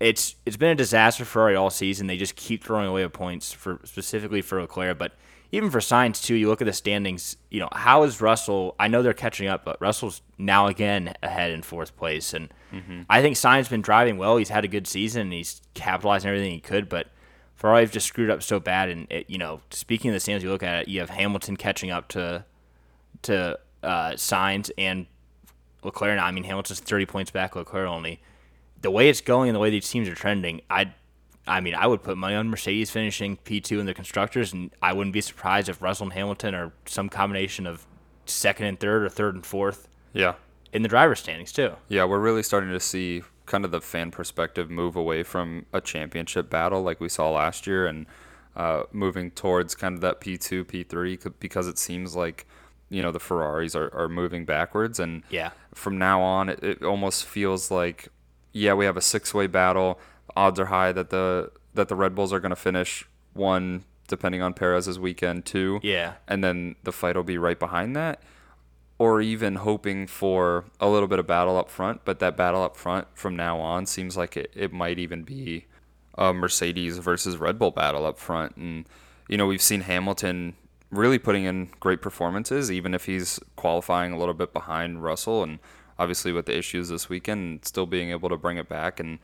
[0.00, 2.06] it's it's been a disaster for Ferrari all season.
[2.06, 5.12] They just keep throwing away points for specifically for Leclerc, but
[5.52, 6.34] even for Sainz too.
[6.34, 7.36] You look at the standings.
[7.50, 8.74] You know how is Russell?
[8.78, 13.02] I know they're catching up, but Russell's now again ahead in fourth place, and mm-hmm.
[13.08, 14.36] I think Sainz been driving well.
[14.36, 15.22] He's had a good season.
[15.22, 17.08] And he's capitalizing everything he could, but
[17.56, 18.88] Ferrari have just screwed up so bad.
[18.90, 20.88] And it, you know, speaking of the standings, you look at it.
[20.88, 22.44] You have Hamilton catching up to
[23.22, 25.06] to uh, Sainz and
[25.82, 26.16] Leclerc.
[26.16, 28.20] Now, I mean, Hamilton's 30 points back, Leclerc only.
[28.82, 30.92] The way it's going and the way these teams are trending, I,
[31.46, 34.92] I mean, I would put money on Mercedes finishing P2 in the constructors, and I
[34.92, 37.86] wouldn't be surprised if Russell and Hamilton are some combination of
[38.26, 40.34] second and third or third and fourth Yeah,
[40.72, 41.72] in the driver standings too.
[41.88, 45.80] yeah, we're really starting to see kind of the fan perspective move away from a
[45.80, 48.06] championship battle like we saw last year, and
[48.56, 52.46] uh, moving towards kind of that P two, P three, because it seems like
[52.88, 55.50] you know the Ferraris are, are moving backwards, and Yeah.
[55.74, 58.08] from now on, it, it almost feels like,
[58.52, 59.98] yeah, we have a six-way battle.
[60.36, 64.40] Odds are high that the that the Red Bulls are going to finish one, depending
[64.40, 66.14] on Perez's weekend, two, Yeah.
[66.26, 68.22] and then the fight will be right behind that,
[68.98, 72.00] or even hoping for a little bit of battle up front.
[72.04, 75.66] But that battle up front from now on seems like it, it might even be
[76.16, 78.86] a Mercedes versus Red Bull battle up front, and
[79.28, 80.54] you know we've seen Hamilton
[80.90, 85.58] really putting in great performances, even if he's qualifying a little bit behind Russell, and
[85.98, 88.98] obviously with the issues this weekend, still being able to bring it back.
[88.98, 89.18] And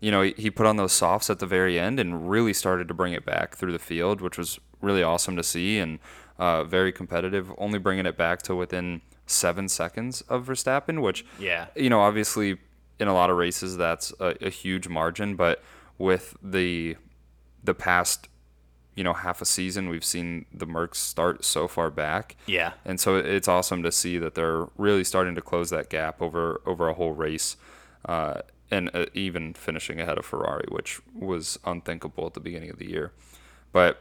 [0.00, 2.94] you know he, put on those softs at the very end and really started to
[2.94, 5.98] bring it back through the field, which was really awesome to see and
[6.38, 7.52] uh, very competitive.
[7.58, 11.66] Only bringing it back to within seven seconds of Verstappen, which Yeah.
[11.76, 12.58] you know obviously
[12.98, 15.62] in a lot of races that's a, a huge margin, but
[15.98, 16.96] with the
[17.62, 18.28] the past
[18.94, 22.36] you know half a season we've seen the Mercs start so far back.
[22.46, 22.72] Yeah.
[22.84, 26.60] And so it's awesome to see that they're really starting to close that gap over
[26.66, 27.56] over a whole race,
[28.06, 32.78] uh, and uh, even finishing ahead of Ferrari, which was unthinkable at the beginning of
[32.78, 33.12] the year.
[33.72, 34.00] But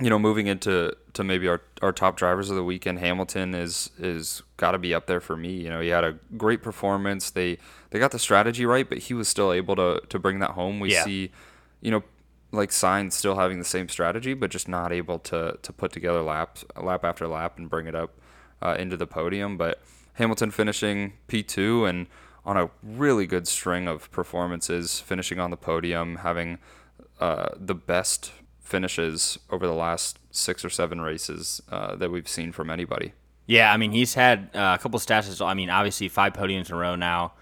[0.00, 3.90] you know, moving into to maybe our, our top drivers of the weekend, Hamilton is
[3.98, 5.52] is got to be up there for me.
[5.52, 7.30] You know, he had a great performance.
[7.30, 7.58] They
[7.90, 10.80] they got the strategy right, but he was still able to to bring that home.
[10.80, 11.04] We Yeah.
[11.04, 11.30] see,
[11.80, 12.02] you know,
[12.50, 16.22] like Sainz still having the same strategy, but just not able to to put together
[16.22, 18.18] laps lap after lap and bring it up
[18.60, 19.56] uh, into the podium.
[19.56, 19.80] But
[20.14, 22.08] Hamilton finishing P two and
[22.44, 26.58] on a really good string of performances, finishing on the podium, having
[27.20, 28.32] uh, the best
[28.64, 33.12] finishes over the last six or seven races uh, that we've seen from anybody.
[33.46, 35.28] Yeah, I mean he's had uh, a couple stats.
[35.28, 35.40] as.
[35.40, 37.34] I mean, obviously five podiums in a row now.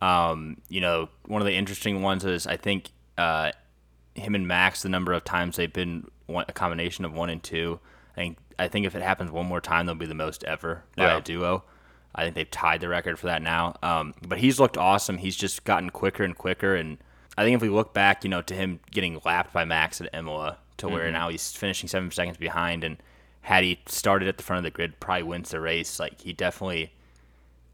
[0.00, 3.52] Um, you know, one of the interesting ones is I think uh,
[4.14, 7.42] him and Max, the number of times they've been one, a combination of one and
[7.42, 7.78] two.
[8.12, 10.84] I think I think if it happens one more time, they'll be the most ever
[10.96, 11.18] by Yeah.
[11.18, 11.64] a duo.
[12.14, 13.74] I think they've tied the record for that now.
[13.82, 15.18] Um, but he's looked awesome.
[15.18, 16.74] He's just gotten quicker and quicker.
[16.76, 16.98] And
[17.36, 20.14] I think if we look back, you know, to him getting lapped by Max at
[20.14, 22.96] Imola to where now he's finishing seven seconds behind, and
[23.42, 26.00] had he started at the front of the grid, probably wins the race.
[26.00, 26.92] Like he definitely,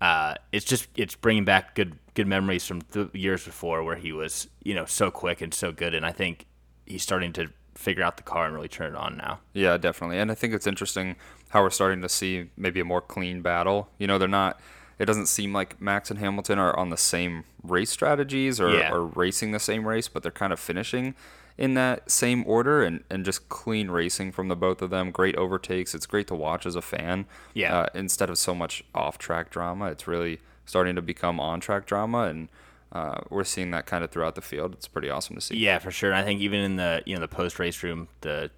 [0.00, 4.12] uh, it's just it's bringing back good good memories from the years before where he
[4.12, 5.94] was you know so quick and so good.
[5.94, 6.46] And I think
[6.86, 9.40] he's starting to figure out the car and really turn it on now.
[9.54, 10.18] Yeah, definitely.
[10.18, 11.16] And I think it's interesting
[11.50, 13.88] how we're starting to see maybe a more clean battle.
[13.98, 14.60] You know, they're not.
[15.00, 18.92] It doesn't seem like Max and Hamilton are on the same race strategies or, Yeah.
[18.92, 21.14] or racing the same race, but they're kind of finishing
[21.58, 25.10] in that same order and, and just clean racing from the both of them.
[25.10, 25.94] Great overtakes.
[25.94, 27.26] It's great to watch as a fan.
[27.54, 27.76] Yeah.
[27.80, 31.86] Uh, instead of so much off track drama, it's really starting to become on track
[31.86, 32.48] drama, and
[32.92, 34.72] uh, we're seeing that kind of throughout the field.
[34.74, 35.56] It's pretty awesome to see.
[35.56, 36.10] Yeah, for sure.
[36.10, 38.50] And I think even in the you know the post race room, the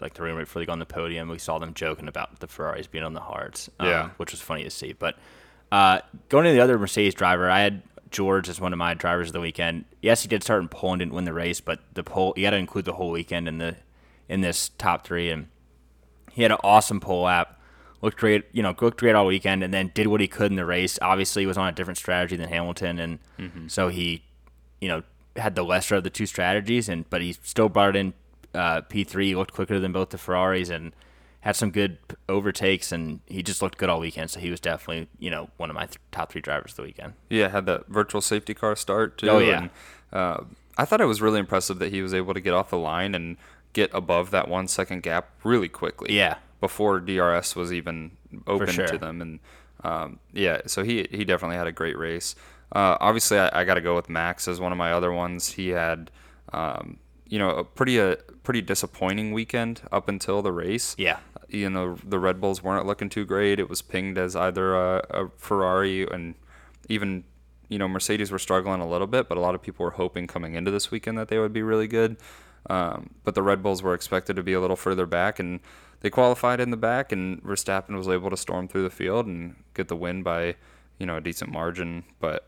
[0.00, 2.38] like the room right before they go on the podium, we saw them joking about
[2.40, 3.68] the Ferraris being on the hards.
[3.80, 4.10] um, Yeah.
[4.16, 4.92] which was funny to see.
[4.92, 5.16] But
[5.70, 9.28] uh, going to the other Mercedes driver, I had George as one of my drivers
[9.28, 9.84] of the weekend.
[10.00, 12.44] Yes, he did start in pole and didn't win the race, but the pole you
[12.44, 13.76] got to include the whole weekend in the
[14.28, 15.48] in this top three, and
[16.32, 17.60] he had an awesome pole lap.
[18.00, 20.56] Looked great, you know, looked great all weekend, and then did what he could in
[20.56, 20.98] the race.
[21.02, 23.18] Obviously, he was on a different strategy than Hamilton, and
[23.68, 24.22] so he,
[24.80, 25.02] you know,
[25.36, 28.14] had the lesser of the two strategies, and but he still brought it in
[28.54, 29.34] uh, P three.
[29.34, 30.92] Looked quicker than both the Ferraris, and
[31.48, 31.96] had some good
[32.28, 34.28] overtakes, and he just looked good all weekend.
[34.28, 37.14] So he was definitely, you know, one of my th- top three drivers the weekend.
[37.30, 39.30] Yeah, had that virtual safety car start too.
[39.30, 39.62] Oh, yeah.
[39.62, 39.70] And,
[40.12, 40.44] uh,
[40.76, 43.14] I thought it was really impressive that he was able to get off the line
[43.14, 43.38] and
[43.72, 46.14] get above that one second gap really quickly.
[46.14, 46.36] Yeah.
[46.60, 48.10] Before DRS was even
[48.46, 48.86] open sure.
[48.86, 49.38] to them, and
[49.84, 52.34] um, yeah, so he he definitely had a great race.
[52.72, 55.52] Uh, obviously, I, I got to go with Max as one of my other ones.
[55.52, 56.10] He had,
[56.52, 58.16] um, you know, a pretty a
[58.48, 61.18] pretty disappointing weekend up until the race Yeah.
[61.48, 63.58] You know the Red Bulls weren't looking too great.
[63.58, 66.34] It was pinged as either a, a Ferrari and
[66.88, 67.24] even
[67.68, 70.26] you know Mercedes were struggling a little bit, but a lot of people were hoping
[70.26, 72.16] coming into this weekend that they would be really good.
[72.68, 75.60] Um, but the Red Bulls were expected to be a little further back, and
[76.00, 79.56] they qualified in the back, and Verstappen was able to storm through the field and
[79.74, 80.56] get the win by
[80.98, 82.04] you know a decent margin.
[82.20, 82.46] But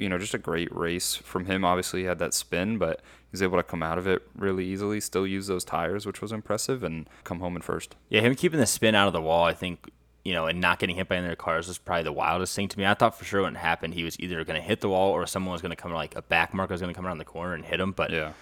[0.00, 1.64] you know, just a great race from him.
[1.64, 5.00] Obviously, he had that spin, but he's able to come out of it really easily.
[5.00, 7.94] Still use those tires, which was impressive, and come home in first.
[8.08, 9.90] Yeah, him keeping the spin out of the wall, I think,
[10.24, 12.56] you know, and not getting hit by any of other cars was probably the wildest
[12.56, 12.86] thing to me.
[12.86, 15.10] I thought for sure when it happened, he was either going to hit the wall
[15.12, 17.18] or someone was going to come, like a back marker was going to come around
[17.18, 17.92] the corner and hit him.
[17.92, 18.32] But Yeah.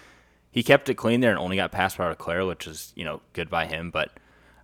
[0.51, 3.21] he kept it clean there and only got passed by Leclerc, which is, you know,
[3.33, 3.91] good by him.
[3.91, 4.11] But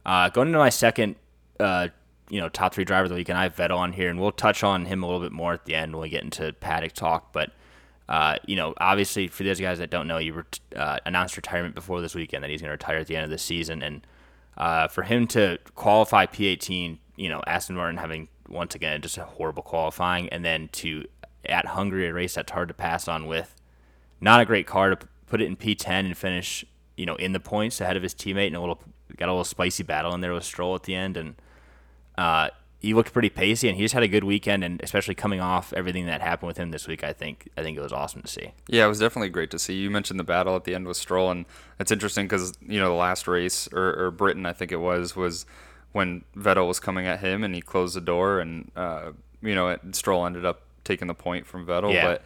[0.05, 1.15] uh, going into my second,
[1.60, 1.89] uh,
[2.29, 4.31] you know, top three drivers of the weekend, I have Vettel on here, and we'll
[4.31, 6.93] touch on him a little bit more at the end when we get into paddock
[6.93, 7.31] talk.
[7.31, 7.51] But,
[8.09, 11.75] uh, you know, obviously for those guys that don't know, he ret- uh, announced retirement
[11.75, 13.81] before this weekend that he's going to retire at the end of the season.
[13.83, 14.07] And
[14.57, 19.23] uh, for him to qualify P18, you know, Aston Martin having once again just a
[19.23, 21.05] horrible qualifying, and then to
[21.45, 23.55] at Hungary a race that's hard to pass on with
[24.21, 26.65] not a great car to put it in P10 and finish,
[26.97, 28.81] you know, in the points ahead of his teammate, and a little
[29.17, 31.35] got a little spicy battle in there with Stroll at the end, and
[32.17, 32.49] uh,
[32.80, 35.73] he looked pretty pacey, and he just had a good weekend, and especially coming off
[35.73, 38.28] everything that happened with him this week, I think I think it was awesome to
[38.28, 38.51] see.
[38.67, 39.73] Yeah, it was definitely great to see.
[39.73, 41.45] You mentioned the battle at the end with Stroll, and
[41.80, 45.15] it's interesting because you know the last race or, or Britain, I think it was,
[45.15, 45.45] was
[45.93, 49.69] when Vettel was coming at him and he closed the door, and uh, you know
[49.69, 51.91] it, Stroll ended up taking the point from Vettel.
[51.91, 52.17] Yeah.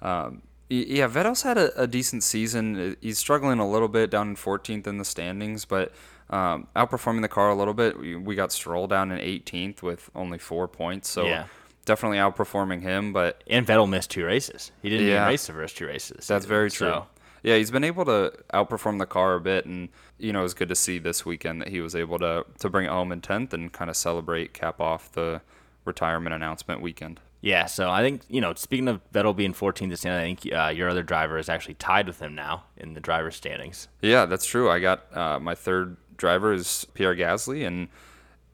[0.00, 2.96] But um, yeah, Vettel's had a, a decent season.
[3.00, 5.92] He's struggling a little bit down in 14th in the standings, but
[6.30, 7.98] um, outperforming the car a little bit.
[7.98, 11.44] We, we got Stroll down in 18th with only four points, so Yeah.
[11.84, 13.12] definitely outperforming him.
[13.12, 14.72] But And Vettel missed two races.
[14.82, 15.26] He didn't even Yeah.
[15.26, 16.26] race the first two races.
[16.26, 16.88] That's season, very true.
[16.88, 17.06] so-
[17.42, 20.54] Yeah, he's been able to outperform the car a bit, and you know it was
[20.54, 23.20] good to see this weekend that he was able to to bring it home in
[23.20, 25.42] tenth and kind of celebrate, cap off the
[25.84, 27.20] retirement announcement weekend.
[27.42, 30.52] Yeah, so I think you know, speaking of Vettel being 14th this season, I think
[30.52, 33.86] uh, your other driver is actually tied with him now in the driver standings.
[34.02, 34.68] Yeah, that's true.
[34.68, 37.88] I got uh, my third driver is Pierre Gasly, and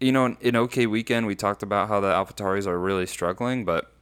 [0.01, 3.65] you know, in, in OK weekend we talked about how the AlphaTauris are really struggling,
[3.65, 3.93] but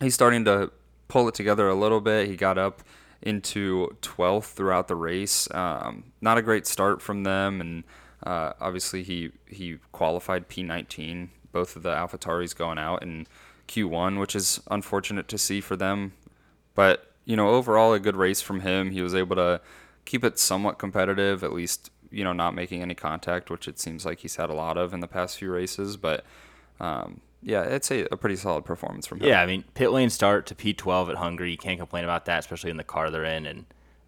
[0.00, 0.70] he's starting to
[1.08, 2.28] pull it together a little bit.
[2.28, 2.82] He got up
[3.22, 5.48] into 12th throughout the race.
[5.52, 7.84] Um, not a great start from them, and
[8.22, 11.28] uh, obviously he he qualified P19.
[11.52, 13.26] Both of the AlphaTauris going out in
[13.68, 16.12] Q1, which is unfortunate to see for them.
[16.74, 18.90] But you know, overall a good race from him.
[18.90, 19.60] He was able to
[20.04, 24.04] keep it somewhat competitive, at least you know not making any contact, which it seems
[24.04, 25.96] like he's had a lot of in the past few races.
[25.96, 26.24] But
[26.80, 29.28] um, yeah, it's a, a pretty solid performance from him.
[29.28, 31.50] Yeah, I mean, pit lane start to P12 at Hungary.
[31.50, 33.66] You can't complain about that, especially in the car they're in, and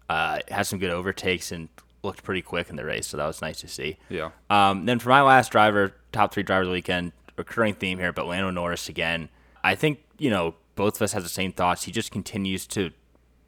[0.09, 1.69] uh, had some good overtakes and
[2.03, 3.97] looked pretty quick in the race, so that was nice to see.
[4.09, 4.31] Yeah.
[4.49, 8.11] Um, then for my last driver, top three driver of the weekend, recurring theme here,
[8.11, 9.29] but Lando Norris again.
[9.63, 11.83] I think you know both of us have the same thoughts.
[11.83, 12.91] He just continues to,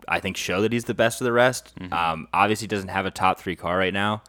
[0.07, 1.73] I think, show that he's the best of the rest.
[1.79, 1.93] Mm-hmm.
[1.93, 4.23] Um, obviously, doesn't have a top three car right now.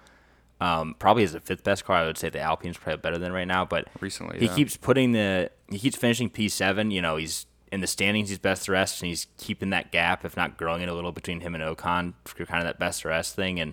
[0.61, 1.97] Um, probably is the fifth best car.
[1.97, 4.55] I would say the Alpine's probably better than right now, but Recently, he yeah.
[4.55, 6.91] keeps putting the he keeps finishing P seven.
[6.91, 8.29] You know, he's in the standings.
[8.29, 11.13] He's best the rest, and he's keeping that gap, if not growing it a little
[11.13, 13.59] between him and Ocon for kind of that best the rest thing.
[13.59, 13.73] And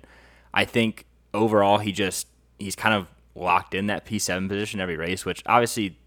[0.54, 4.96] I think overall, he just he's kind of locked in that P seven position every
[4.96, 5.98] race, which obviously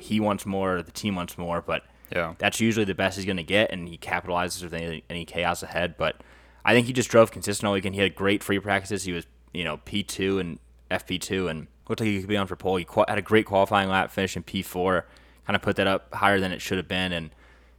[0.00, 1.82] he wants more, the team wants more, but
[2.14, 2.34] Yeah.
[2.38, 5.64] that's usually the best he's going to get, and he capitalizes with any, any chaos
[5.64, 5.96] ahead.
[5.98, 6.20] But
[6.64, 7.96] I think he just drove consistent all weekend.
[7.96, 9.02] He had great free practices.
[9.02, 9.26] He was,
[9.58, 12.76] you know, P2 and FP2, and looked like he could be on for pole.
[12.76, 15.02] He had a great qualifying lap, finish in P4,
[15.46, 17.30] kind of put that up higher than it should have been, and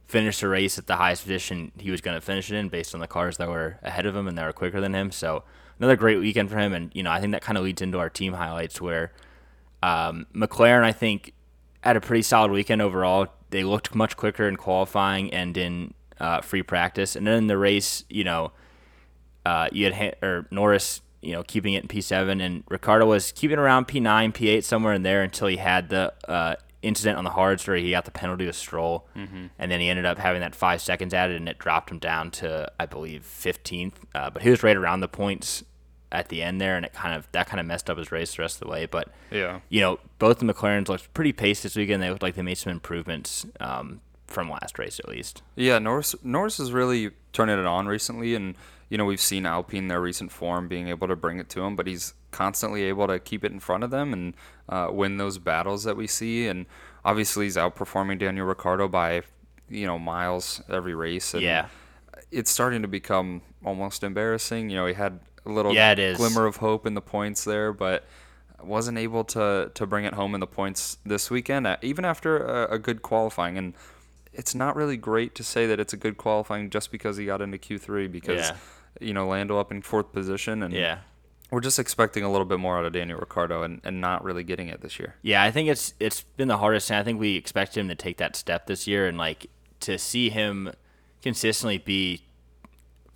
[0.06, 2.94] finished the race at the highest position he was going to finish it in based
[2.94, 5.10] on the cars that were ahead of him and that were quicker than him.
[5.10, 5.44] So
[5.78, 7.98] another great weekend for him, and you know, I think that kind of leads into
[7.98, 9.12] our team highlights where
[9.82, 11.32] um, McLaren, I think,
[11.80, 13.28] had a pretty solid weekend overall.
[13.48, 17.56] They looked much quicker in qualifying and in uh, free practice, and then in the
[17.56, 18.52] race, you know,
[19.46, 23.32] uh, you had Ha- or Norris, you know, keeping it in P7, and Ricciardo was
[23.32, 27.30] keeping around P9, P8, somewhere in there until he had the uh, incident on the
[27.30, 30.54] hards where he got the penalty with Stroll, and then he ended up having that
[30.54, 33.92] five seconds added, and it dropped him down to I believe 15th.
[34.14, 35.62] Uh, but he was right around the points
[36.12, 38.34] at the end there, and it kind of that kind of messed up his race
[38.34, 38.86] the rest of the way.
[38.86, 39.60] But Yeah.
[39.68, 42.02] you know, both the McLarens looked pretty paced this weekend.
[42.02, 45.42] They looked like they made some improvements um, from last race, at least.
[45.54, 48.56] Yeah, Norris Norris is really turning it on recently, and
[48.90, 51.76] you know we've seen Alpine their recent form being able to bring it to him,
[51.76, 54.34] but he's constantly able to keep it in front of them and
[54.68, 56.46] uh, win those battles that we see.
[56.46, 56.66] And
[57.04, 59.22] obviously, he's outperforming Daniel Ricciardo by
[59.70, 61.32] you know miles every race.
[61.32, 61.68] And Yeah.
[62.30, 64.68] it's starting to become almost embarrassing.
[64.70, 68.04] You know, he had a little Yeah, glimmer of hope in the points there, but
[68.62, 72.38] wasn't able to to bring it home in the points this weekend, uh, even after
[72.38, 73.56] a, a good qualifying.
[73.56, 73.74] And
[74.32, 77.40] it's not really great to say that it's a good qualifying just because he got
[77.40, 78.56] into Q3 because Yeah.
[79.00, 80.98] You know Lando up in fourth position and Yeah.
[81.50, 84.44] we're just expecting a little bit more out of Daniel Ricciardo and, and not really
[84.44, 85.14] getting it this year.
[85.22, 87.94] Yeah, I think it's it's been the hardest, and I think we expect him to
[87.94, 89.46] take that step this year, and like
[89.80, 90.72] to see him
[91.22, 92.22] consistently be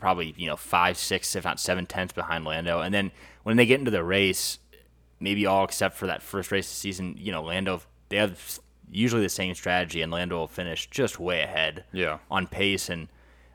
[0.01, 3.11] probably you know five, six, if not seven tenths behind Lando, and then
[3.45, 4.59] when they get into the race,
[5.21, 8.59] maybe all except for that first race of the season, you know, Lando they have
[8.91, 11.85] usually the same strategy, and Lando will finish just way ahead.
[11.93, 12.19] Yeah.
[12.31, 13.09] on pace, and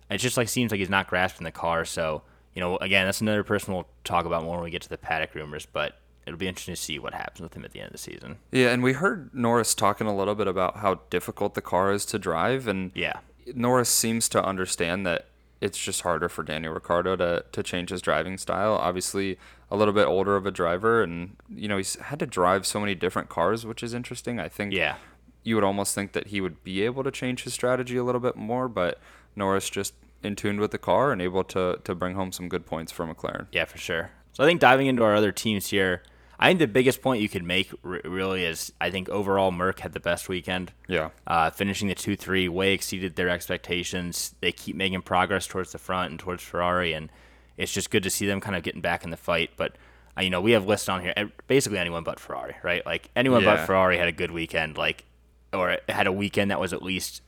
[0.10, 1.86] it just like seems like he's not grasping the car.
[1.86, 2.22] So
[2.54, 4.98] you know, again, that's another person we'll talk about more when we get to the
[4.98, 6.00] paddock rumors, but.
[6.28, 8.38] It'll be interesting to see what happens with him at the end of the season.
[8.52, 12.06] Yeah, and we heard Norris talking a little bit about how difficult the car is
[12.08, 13.22] to drive and Yeah.
[13.56, 15.26] Norris seems to understand that
[15.60, 18.74] it's just harder for Daniel Ricciardo to, to change his driving style.
[18.76, 19.39] Obviously,
[19.72, 22.80] a little bit older of a driver, and you know he's had to drive so
[22.80, 24.39] many different cars, which is interesting.
[24.39, 24.98] I think Yeah.
[25.41, 28.22] you would almost think that he would be able to change his strategy a little
[28.22, 29.00] bit more, but
[29.36, 32.65] Norris just in tune with the car and able to to bring home some good
[32.65, 33.48] points for McLaren.
[33.52, 34.12] Yeah, for sure.
[34.34, 36.04] So I think diving into our other teams here,
[36.39, 39.80] I think the biggest point you could make r- really is I think overall Merc
[39.80, 40.72] had the best weekend.
[40.88, 44.36] Yeah, Uh, finishing the 2 3 way exceeded their expectations.
[44.42, 47.10] They keep making progress towards the front and towards Ferrari, and
[47.58, 49.52] it's just good to see them kind of getting back in the fight.
[49.58, 49.76] But,
[50.18, 51.13] uh, you know, we have lists on here,
[51.48, 52.86] basically anyone but Ferrari, right?
[52.86, 55.04] Like, anyone but Ferrari had a good weekend, like,
[55.52, 57.22] or had a weekend that was at least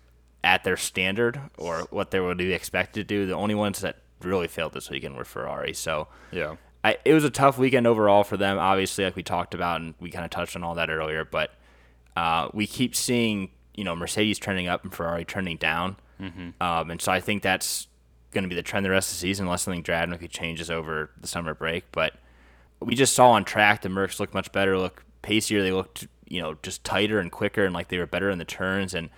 [0.44, 3.26] at their standard or what they would be expected to do.
[3.26, 5.74] The only ones that really failed this weekend were Ferrari.
[5.74, 9.54] So, yeah, I, it was a tough weekend overall for them, obviously, like we talked
[9.54, 11.26] about, and we kind of touched on all that earlier.
[11.26, 11.52] But
[12.18, 15.98] uh, we keep seeing, you know, Mercedes trending up and Ferrari trending down.
[16.20, 16.62] Mm-hmm.
[16.62, 17.88] Um, and so I think that's
[18.32, 21.12] going to be the trend the rest of the season, unless something drastically changes over
[21.20, 21.92] the summer break.
[21.92, 22.14] But
[22.80, 25.62] we just saw on track the Mercs look much better, look pacier.
[25.62, 28.46] They looked, you know, just tighter and quicker, and like they were better in the
[28.46, 28.94] turns.
[28.94, 29.10] And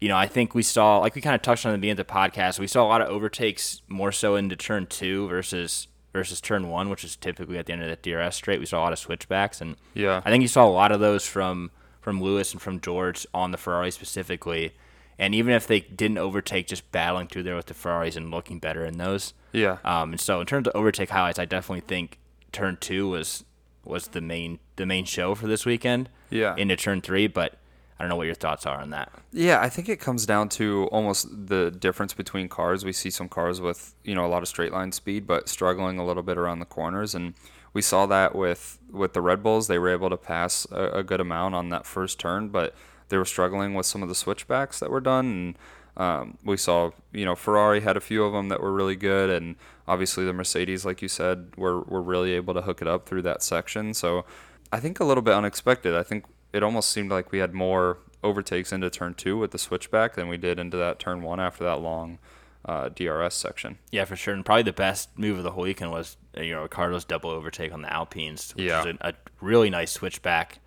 [0.00, 2.00] you know, I think we saw, like we kind of touched on at the beginning
[2.00, 5.88] of the podcast, we saw a lot of overtakes more so into turn two versus
[6.12, 8.58] versus turn one, which is typically at the end of the DRS straight.
[8.60, 10.22] We saw a lot of switchbacks, and Yeah.
[10.24, 13.50] I think you saw a lot of those from from Lewis and from George on
[13.50, 14.72] the Ferrari specifically.
[15.18, 18.58] And even if they didn't overtake, just battling through there with the Ferraris and looking
[18.58, 19.32] better in those.
[19.52, 19.78] yeah.
[19.84, 22.18] Um, and so in terms of overtake highlights, I definitely think
[22.52, 23.44] turn two was
[23.84, 26.08] was the main the main show for this weekend.
[26.30, 26.54] Yeah.
[26.56, 27.54] Into turn three, but
[27.98, 29.10] I don't know what your thoughts are on that.
[29.32, 32.84] Yeah, I think it comes down to almost the difference between cars.
[32.84, 35.98] We see some cars with, you know, a lot of straight line speed but struggling
[35.98, 37.34] a little bit around the corners and
[37.72, 39.66] we saw that with with the Red Bulls.
[39.66, 42.74] They were able to pass a, a good amount on that first turn, but
[43.08, 45.58] they were struggling with some of the switchbacks that were done and
[45.96, 49.30] um, we saw, you know, Ferrari had a few of them that were really good,
[49.30, 49.56] and
[49.88, 53.22] obviously the Mercedes, like you said, were, were really able to hook it up through
[53.22, 53.94] that section.
[53.94, 54.26] So
[54.70, 55.94] I think a little bit unexpected.
[55.94, 59.58] I think it almost seemed like we had more overtakes into turn two with the
[59.58, 62.18] switchback than we did into that turn one after that long
[62.64, 63.78] uh, DRS section.
[63.92, 64.34] Yeah, for sure.
[64.34, 67.72] And probably the best move of the whole weekend was you know Ricciardo's double overtake
[67.72, 68.84] on the Alpines, which Yeah.
[68.84, 70.58] was a, a really nice switchback.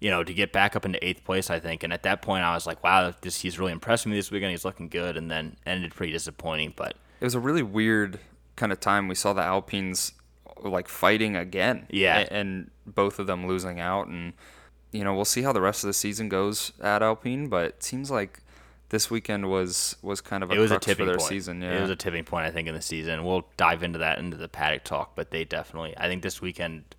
[0.00, 1.82] You know, to get back up into eighth place, I think.
[1.82, 4.50] And at that point, I was like, wow, this he's really impressing me this weekend.
[4.52, 6.72] He's looking good, and then ended pretty disappointing.
[6.74, 8.18] But It was a really weird
[8.56, 9.08] kind of time.
[9.08, 10.12] We saw the Alpines
[10.62, 11.86] like fighting again.
[11.90, 12.20] Yeah.
[12.20, 14.06] a- And both of them losing out.
[14.08, 14.32] And,
[14.92, 17.82] you know, we'll see how the rest of the season goes at Alpine, but it
[17.82, 18.40] seems like
[18.88, 21.28] this weekend was was kind of a it was a tipping for their point.
[21.28, 21.62] season.
[21.62, 21.78] Yeah.
[21.78, 23.24] It was a tipping point, I think, in the season.
[23.24, 26.96] We'll dive into that into the paddock talk, but they definitely, I think this weekend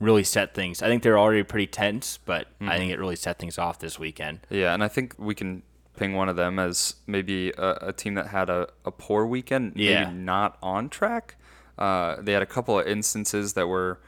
[0.00, 0.82] really set things.
[0.82, 2.68] I think they're already pretty tense, but Mm-hmm.
[2.70, 4.40] I think it really set things off this weekend.
[4.50, 5.62] Yeah, and I think we can
[5.96, 9.74] ping one of them as maybe a, a team that had a, a poor weekend,
[9.76, 10.04] Yeah.
[10.06, 11.36] maybe not on track.
[11.78, 14.00] Uh, they had a couple of instances that were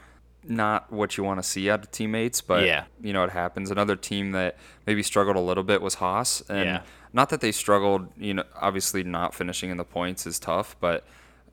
[0.47, 2.85] not what you want to see out of teammates, but Yeah.
[3.01, 3.71] you know it happens.
[3.71, 6.81] Another team that maybe struggled a little bit was Haas, and Yeah.
[7.13, 8.09] not that they struggled.
[8.17, 11.05] You know, obviously not finishing in the points is tough, but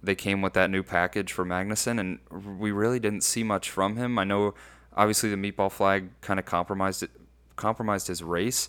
[0.02, 2.18] they came with that new package for Magnussen, and
[2.58, 4.18] we really didn't see much from him.
[4.18, 4.54] I know,
[4.96, 7.10] obviously, the meatball flag kind of compromised it,
[7.56, 8.68] compromised his race,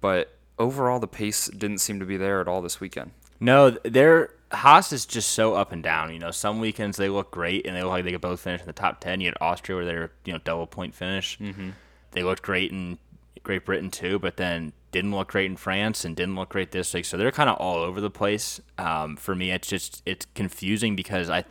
[0.00, 3.12] but overall the pace didn't seem to be there at all this weekend.
[3.44, 6.10] No, their Haas is just so up and down.
[6.10, 8.62] You know, some weekends they look great and they look like they could both finish
[8.62, 9.20] in the top ten.
[9.20, 11.38] You had Austria where they're you know double point finish.
[11.38, 11.70] Mm-hmm.
[12.12, 12.96] They looked great in
[13.42, 16.94] Great Britain too, but then didn't look great in France and didn't look great this
[16.94, 17.04] week.
[17.04, 18.62] So they're kind of all over the place.
[18.78, 21.44] Um, for me, it's just it's confusing because I.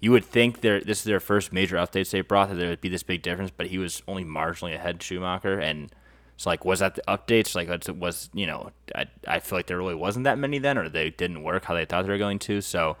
[0.00, 2.82] You would think they're, this is their first major updates they brought that there would
[2.82, 5.94] be this big difference, but he was only marginally ahead Schumacher, and
[6.34, 7.54] it's like, was that the updates?
[7.54, 7.68] Like,
[7.98, 11.10] was you know, I, I feel like there really wasn't that many then, or they
[11.10, 12.60] didn't work how they thought they were going to.
[12.60, 12.96] So,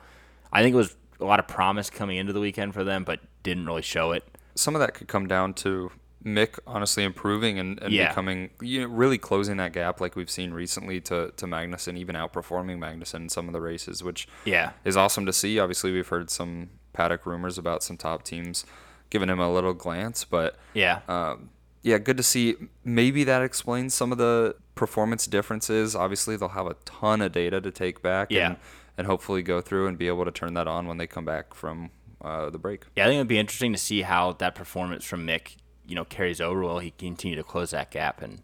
[0.52, 3.20] I think it was a lot of promise coming into the weekend for them, but
[3.42, 4.24] didn't really show it.
[4.54, 5.90] Some of that could come down to
[6.24, 8.08] Mick honestly improving and, and Yeah.
[8.08, 12.14] becoming you know, really closing that gap like we've seen recently to, to Magnussen, even
[12.16, 15.58] outperforming Magnussen in some of the races, which Yeah, is awesome to see.
[15.58, 18.64] Obviously, we've heard some paddock rumors about some top teams
[19.10, 21.50] giving him a little glance, but yeah, um,
[21.84, 22.56] yeah, good to see.
[22.84, 25.94] Maybe that explains some of the performance differences.
[25.94, 28.46] Obviously, they'll have a ton of data to take back Yeah.
[28.48, 28.56] and,
[28.98, 31.54] and hopefully go through and be able to turn that on when they come back
[31.54, 31.90] from
[32.22, 32.84] uh, the break.
[32.96, 33.04] yeah.
[33.04, 35.56] I think it'd be interesting to see how that performance from Mick,
[35.86, 36.60] you know, carries over.
[36.62, 38.42] Will he continue to close that gap and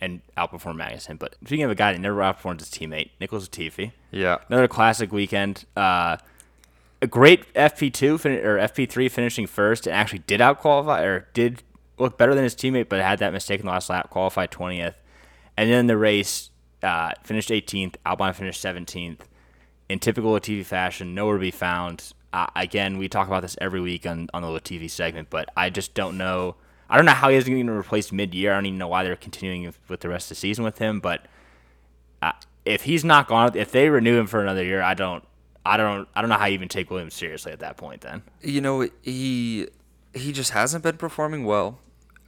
[0.00, 1.18] and outperform Magnussen?
[1.18, 3.92] But speaking of a guy that never outperformed his teammate, Nicholas Latifi.
[4.10, 5.64] Yeah, Another classic weekend.
[5.74, 6.18] Uh,
[7.00, 11.62] a great FP2 fin- or FP3 finishing first and actually did out qualify or did
[11.98, 14.94] look better than his teammate, but had that mistake in the last lap, qualified 20th.
[15.56, 16.50] And then the race
[16.82, 17.96] uh, finished 18th.
[18.04, 19.20] Albon finished 17th.
[19.88, 22.12] In typical Latifi fashion, nowhere to be found.
[22.32, 25.70] Uh, again, we talk about this every week on, on the Latifi segment, but I
[25.70, 26.56] just don't know.
[26.88, 28.52] I don't know how he isn't getting replaced mid year.
[28.52, 31.00] I don't even know why they're continuing with the rest of the season with him,
[31.00, 31.26] but
[32.22, 32.32] uh,
[32.64, 35.22] if he's not gone, if they renew him for another year, I don't,
[35.64, 38.00] I don't, I don't know how you even take Williams seriously at that point.
[38.00, 39.68] Then, you know he
[40.14, 41.78] he just hasn't been performing well,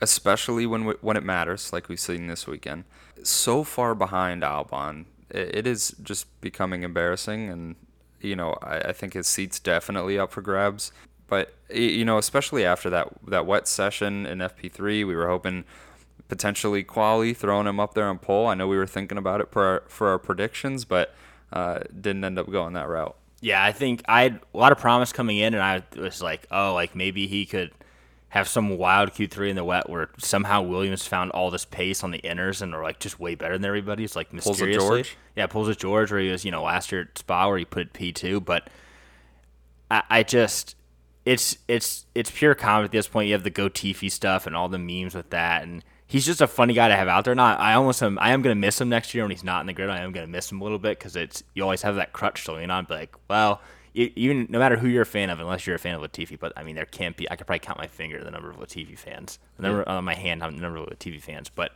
[0.00, 2.84] especially when when it matters, like we've seen this weekend.
[3.22, 7.76] So far behind Albon, it, it is just becoming embarrassing, and
[8.20, 10.92] you know I, I think his seat's definitely up for grabs.
[11.28, 15.64] But you know, especially after that that wet session in FP3, we were hoping
[16.28, 18.46] potentially quali throwing him up there on pole.
[18.46, 21.14] I know we were thinking about it for our, for our predictions, but
[21.52, 23.16] uh, didn't end up going that route.
[23.40, 26.46] yeah, I think I had a lot of promise coming in, and I was like,
[26.50, 27.70] oh, like maybe he could
[28.36, 32.10] have some wild Q3 in the wet where somehow Williams found all this pace on
[32.10, 34.04] the inners and are like just way better than everybody.
[34.04, 35.16] It's like a mysteriously, George?
[35.34, 37.64] yeah, pulls a George where he was, you know, last year at Spa where he
[37.64, 38.68] put P two, but
[39.90, 40.76] I, I just
[41.24, 43.28] it's it's it's pure comedy at this point.
[43.28, 46.46] You have the Gotifi stuff and all the memes with that, and he's just a
[46.46, 47.34] funny guy to have out there.
[47.34, 49.66] Not I almost am I am gonna miss him next year when he's not in
[49.66, 49.88] the grid.
[49.88, 52.44] I am gonna miss him a little bit because it's you always have that crutch
[52.44, 52.84] to lean on.
[52.84, 53.62] But like, well,
[53.96, 56.52] even no matter who you're a fan of, unless you're a fan of Latifi, but
[56.56, 57.30] I mean there can't be.
[57.30, 60.14] I could probably count my finger the number of Latifi fans, the number on my
[60.14, 61.72] hand, the number of Latifi fans, but.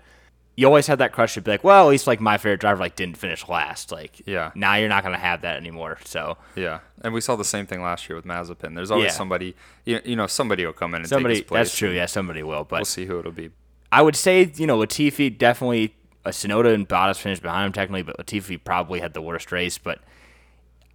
[0.56, 2.80] You always had that crush to be like, well, at least like my favorite driver
[2.80, 3.90] like didn't finish last.
[3.92, 4.50] Like, Yeah.
[4.54, 5.96] now you're not gonna have that anymore.
[6.04, 8.74] So Yeah, and we saw the same thing last year with Mazepin.
[8.74, 9.10] There's always Yeah.
[9.12, 9.54] somebody,
[9.86, 11.68] you, you know, somebody will come in and somebody, take his place.
[11.68, 11.90] that's true.
[11.90, 12.64] Yeah, somebody will.
[12.64, 13.50] But We'll see who it'll be.
[13.90, 15.94] I would say, you know, Latifi definitely,
[16.26, 19.78] uh, Tsunoda and Bottas finished behind him technically, but Latifi probably had the worst race.
[19.78, 20.00] But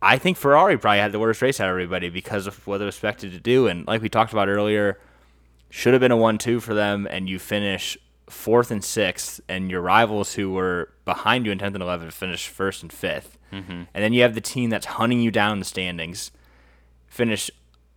[0.06, 2.86] I think Ferrari probably had the worst race out of everybody because of what they
[2.86, 3.68] were expected to do.
[3.68, 5.00] And like we talked about earlier,
[5.70, 7.98] should have been a 1 2 for them, and you finish
[8.30, 12.48] fourth and sixth, and your rivals who were behind you in 10th and 11th finish
[12.48, 13.72] first and 5th Mm-hmm.
[13.72, 16.32] And then you have the team that's hunting you down in the standings
[17.08, 17.50] finish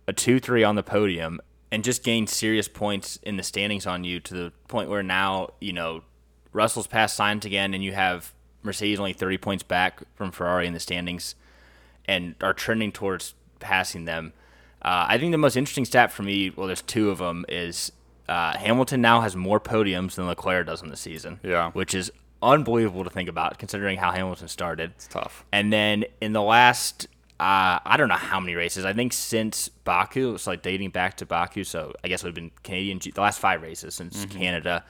[0.07, 1.39] a 2 3 on the podium
[1.71, 5.49] and just gain serious points in the standings on you to the point where now
[5.59, 6.03] you know
[6.51, 8.33] Russell's passed Sainz again, and you have
[8.63, 11.35] Mercedes only 30 points back from Ferrari in the standings,
[12.09, 14.33] and are trending towards passing them.
[14.81, 17.91] Uh, I think the most interesting stat for me, well, there's two of them, is
[18.27, 21.39] uh, Hamilton now has more podiums than Leclerc does in the season.
[21.43, 21.71] Yeah.
[21.71, 24.91] which is unbelievable to think about considering how Hamilton started.
[24.95, 25.43] It's tough.
[25.51, 27.07] And then in the last,
[27.39, 28.85] uh, I don't know how many races.
[28.85, 31.63] I think since Baku, it's like dating back to Baku.
[31.65, 32.99] So I guess it would have been Canadian.
[32.99, 34.85] G- the last five races since Canada.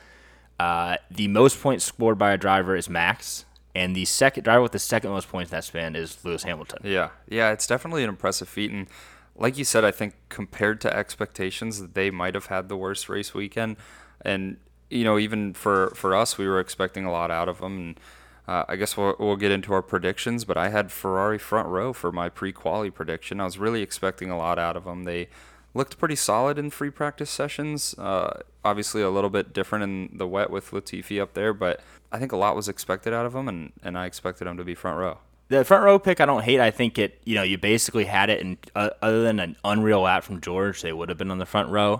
[0.59, 3.45] Uh, the most points scored by a driver is Max,
[3.75, 6.79] and the second driver with the second most points in that span is Lewis Hamilton.
[6.83, 8.87] Yeah, yeah, it's definitely an impressive feat, and
[9.35, 13.33] like you said, I think compared to expectations, they might have had the worst race
[13.33, 13.77] weekend,
[14.21, 14.57] and
[14.89, 17.99] you know, even for for us, we were expecting a lot out of them, and
[18.47, 21.93] uh, I guess we'll we'll get into our predictions, but I had Ferrari front row
[21.93, 23.39] for my pre-quali prediction.
[23.39, 25.03] I was really expecting a lot out of them.
[25.03, 25.29] They
[25.73, 27.93] looked pretty solid in free practice sessions.
[27.97, 31.79] Uh, obviously, a little bit different in the wet with Latifi up there, but
[32.11, 34.63] I think a lot was expected out of them, and, and I expected them to
[34.63, 35.19] be front row.
[35.49, 36.59] The front row pick I don't hate.
[36.59, 37.19] I think it.
[37.23, 40.81] You know, you basically had it, and uh, other than an unreal lap from George,
[40.81, 41.99] they would have been on the front row.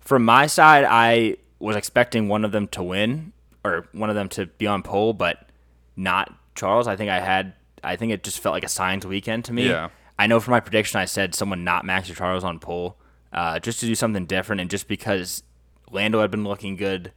[0.00, 3.32] From my side, I was expecting one of them to win
[3.64, 5.48] or one of them to be on pole, but
[5.96, 6.86] not Charles.
[6.86, 7.54] I think I had.
[7.82, 9.68] I think it just felt like a Sainz weekend to me.
[9.68, 9.90] Yeah.
[10.18, 12.96] I know for my prediction, I said someone not Max or Charles on pole,
[13.32, 15.42] uh, just to do something different, and just because
[15.90, 17.12] Lando had been looking good,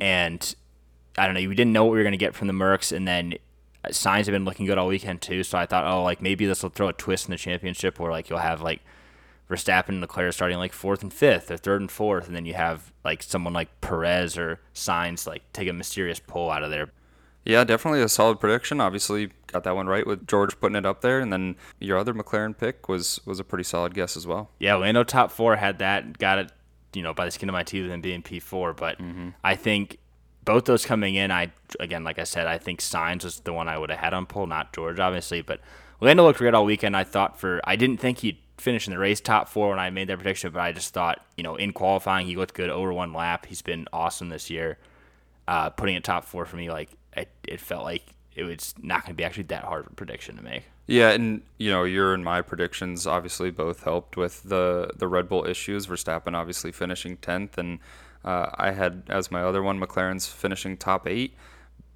[0.00, 0.54] and
[1.16, 2.94] I don't know, we didn't know what we were going to get from the Mercs,
[2.94, 3.34] and then
[3.84, 5.42] uh, Sainz have been looking good all weekend too.
[5.42, 8.10] So I thought, oh, like maybe this will throw a twist in the championship where
[8.10, 8.80] like you'll have like
[9.48, 12.54] Verstappen and Leclerc starting like fourth and fifth or third and fourth, and then you
[12.54, 16.90] have like someone like Perez or Sainz like take a mysterious pole out of there.
[17.44, 18.80] Yeah, definitely a solid prediction.
[18.80, 22.14] Obviously, got that one right with George putting it up there, and then your other
[22.14, 24.50] McLaren pick was was a pretty solid guess as well.
[24.58, 26.52] Yeah, Lando top four had that, got it,
[26.94, 28.72] you know, by the skin of my teeth him being P four.
[28.72, 29.28] But mm-hmm.
[29.44, 29.98] I think
[30.44, 33.68] both those coming in, I again, like I said, I think Sainz was the one
[33.68, 35.42] I would have had on pole, not George, obviously.
[35.42, 35.60] But
[36.00, 36.96] Lando looked great all weekend.
[36.96, 39.90] I thought for I didn't think he'd finish in the race top four when I
[39.90, 42.92] made that prediction, but I just thought, you know, in qualifying he looked good over
[42.92, 43.46] one lap.
[43.46, 44.78] He's been awesome this year.
[45.46, 48.02] Uh, putting it top four for me, like it, it felt like
[48.34, 50.64] it was not going to be actually that hard of a prediction to make.
[50.86, 55.28] Yeah, and you know your and my predictions obviously both helped with the the Red
[55.28, 55.86] Bull issues.
[55.86, 57.78] Verstappen obviously finishing tenth, and
[58.24, 61.34] uh, I had as my other one McLaren's finishing top eight.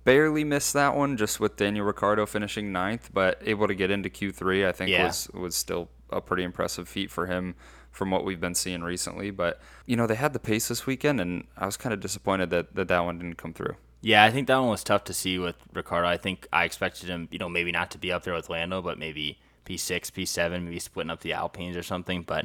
[0.05, 4.09] Barely missed that one, just with Daniel Ricciardo finishing ninth, but able to get into
[4.09, 4.67] Q three.
[4.67, 5.05] I think Yeah.
[5.07, 7.55] was was still a pretty impressive feat for him
[7.91, 9.31] from what we've been seeing recently.
[9.31, 12.49] But you know they had the pace this weekend, and I was kind of disappointed
[12.51, 13.75] that that, that one didn't come through.
[14.01, 16.07] Yeah, I think that one was tough to see with Ricciardo.
[16.09, 18.81] I think I expected him, you know, maybe not to be up there with Lando,
[18.81, 22.23] but maybe P6, P7, maybe splitting up the Alpines or something.
[22.23, 22.45] But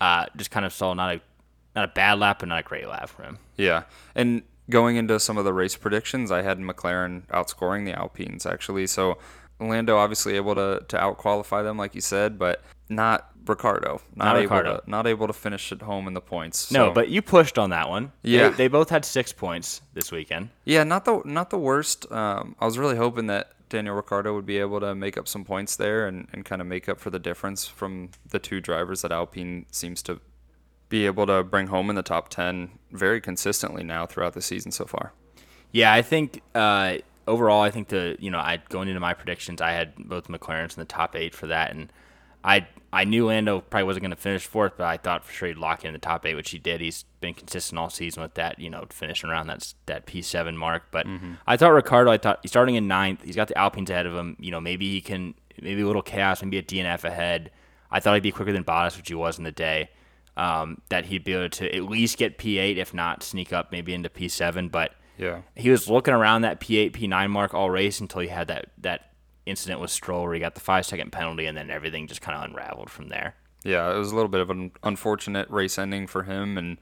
[0.00, 1.20] uh, just kind of saw not a
[1.76, 3.38] not a bad lap, but not a great lap for him.
[3.56, 8.46] Yeah, and going into some of the race predictions, I had McLaren outscoring the Alpines
[8.46, 8.86] actually.
[8.88, 9.18] So
[9.60, 14.00] Lando obviously able to to out qualify them, like you said, but not Ricciardo.
[14.16, 16.72] Not, Not able to not able to finish at home in the points.
[16.72, 18.10] No, but you pushed on that one.
[18.22, 18.48] They- Yeah.
[18.48, 20.48] they, both had six points this weekend.
[20.64, 22.10] yeah, not the not the worst.
[22.10, 25.44] Um, I was really hoping that Daniel Ricciardo would be able to make up some
[25.44, 29.02] points there and, and kind of make up for the difference from the two drivers
[29.02, 30.20] that Alpine seems to
[30.88, 34.70] be able to bring home in the top 10 very consistently now throughout the season
[34.70, 35.12] so far.
[35.72, 39.60] Yeah, I think uh, overall, I think the you know, I going into my predictions,
[39.60, 41.92] I had both McLarens in the top eight for that, and
[42.44, 45.48] I I knew Lando probably wasn't going to finish fourth, but I thought for sure
[45.48, 46.80] he'd lock in the top eight, which he did.
[46.80, 50.56] He's been consistent all season with that, you know, finishing around that that P seven
[50.56, 50.84] mark.
[50.90, 51.06] But
[51.46, 53.22] I thought Ricciardo, I thought he's starting in ninth.
[53.22, 54.36] He's got the Alpines ahead of him.
[54.38, 57.50] You know, maybe he can maybe a little chaos, maybe a DNF ahead.
[57.90, 59.90] I thought he'd be quicker than Bottas, which he was in the day.
[60.36, 63.94] Um, that he'd be able to at least get P8, if not sneak up maybe
[63.94, 64.70] into P7.
[64.70, 65.40] But Yeah.
[65.54, 69.12] he was looking around that P8, P9 mark all race until he had that that
[69.46, 72.36] incident with Stroll where he got the five second penalty, and then everything just kind
[72.36, 73.34] of unraveled from there.
[73.64, 76.58] Yeah, it was a little bit of an unfortunate race ending for him.
[76.58, 76.78] And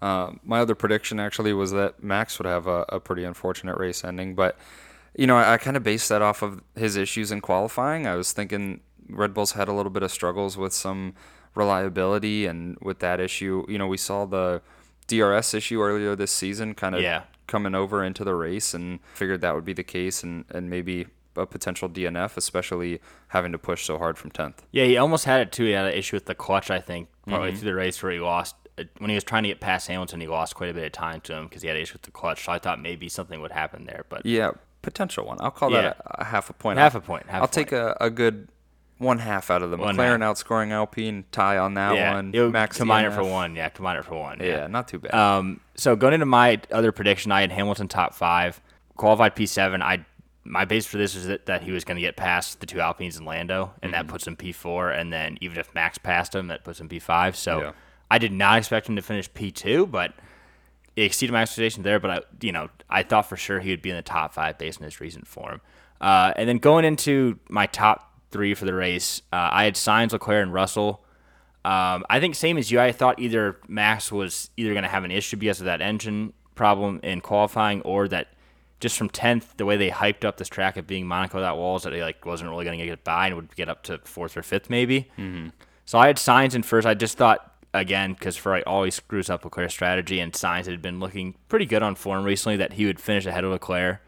[0.00, 4.02] uh, my other prediction actually was that Max would have a, a pretty unfortunate race
[4.02, 4.34] ending.
[4.34, 4.56] But,
[5.16, 8.06] you know, I, I kind of based that off of his issues in qualifying.
[8.06, 11.14] I was thinking Red Bull's had a little bit of struggles with some
[11.54, 12.46] reliability.
[12.46, 14.62] And with that issue, you know, we saw the
[15.06, 17.22] DRS issue earlier this season kind of Yeah.
[17.46, 21.06] coming over into the race and figured that would be the case and, and maybe
[21.36, 24.58] a potential DNF, especially having to push so hard from 10th.
[24.70, 25.64] Yeah, he almost had it too.
[25.64, 27.58] He had an issue with the clutch, I think, partly Mm-hmm.
[27.58, 28.54] through the race where he lost.
[28.78, 30.92] uh, When he was trying to get past Hamilton, he lost quite a bit of
[30.92, 32.44] time to him because he had an issue with the clutch.
[32.44, 34.52] So I thought maybe something would happen there, but Yeah,
[34.82, 35.38] potential one.
[35.40, 35.82] I'll call Yeah.
[35.82, 36.78] that a, a half a point.
[36.78, 38.48] Half a point, half I'll a take a, a good
[38.98, 42.30] one half out of the One McLaren outscoring Alpine tie on that yeah, one.
[42.34, 43.56] it'll Max combine it for one.
[43.56, 44.38] Yeah, combine it for one.
[44.40, 45.14] Yeah, not too bad.
[45.14, 48.60] Um, so going into my other prediction, I had Hamilton top five,
[48.96, 49.82] qualified P seven.
[49.82, 50.04] I
[50.46, 52.78] my base for this is that, that he was going to get past the two
[52.80, 54.06] Alpines and Lando, and Mm-hmm.
[54.06, 54.90] that puts him P four.
[54.90, 57.34] And then even if Max passed him, that puts him P five.
[57.36, 57.72] So Yeah.
[58.10, 60.12] I did not expect him to finish P two, but
[60.94, 61.98] it exceeded my expectations there.
[61.98, 64.56] But I, you know, I thought for sure he would be in the top five
[64.58, 65.60] based on his recent form.
[66.00, 70.10] Uh, and then going into my top three for the race, uh, I had Sainz,
[70.12, 71.04] Leclerc, and Russell.
[71.64, 72.80] Um, I think same as you.
[72.80, 76.32] I thought either Max was either going to have an issue because of that engine
[76.56, 78.28] problem in qualifying, or that
[78.80, 81.84] just from tenth, the way they hyped up this track of being Monaco without walls,
[81.84, 84.36] that he like wasn't really going to get by and would get up to fourth
[84.36, 85.08] or fifth maybe.
[85.16, 85.50] Mm-hmm.
[85.86, 86.86] So I had Sainz in first.
[86.86, 90.98] I just thought again because Ferrari always screws up Leclerc's strategy, and Sainz had been
[90.98, 94.00] looking pretty good on form recently that he would finish ahead of Leclerc.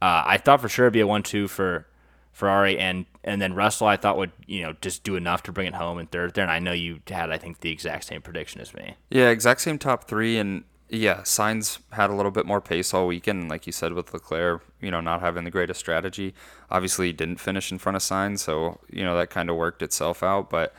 [0.00, 1.86] Uh, I thought for sure it'd be a one-two for
[2.34, 5.66] Ferrari, and and then Russell I thought would you know just do enough to bring
[5.66, 6.44] it home in third there.
[6.44, 8.96] And I know you had I think the exact same prediction as me.
[9.08, 13.06] Yeah, exact same top three, and yeah, Sainz had a little bit more pace all
[13.06, 13.48] weekend.
[13.48, 16.34] Like you said, with Leclerc, you know, not having the greatest strategy,
[16.70, 20.22] obviously didn't finish in front of Sainz, so you know that kind of worked itself
[20.24, 20.50] out.
[20.50, 20.74] But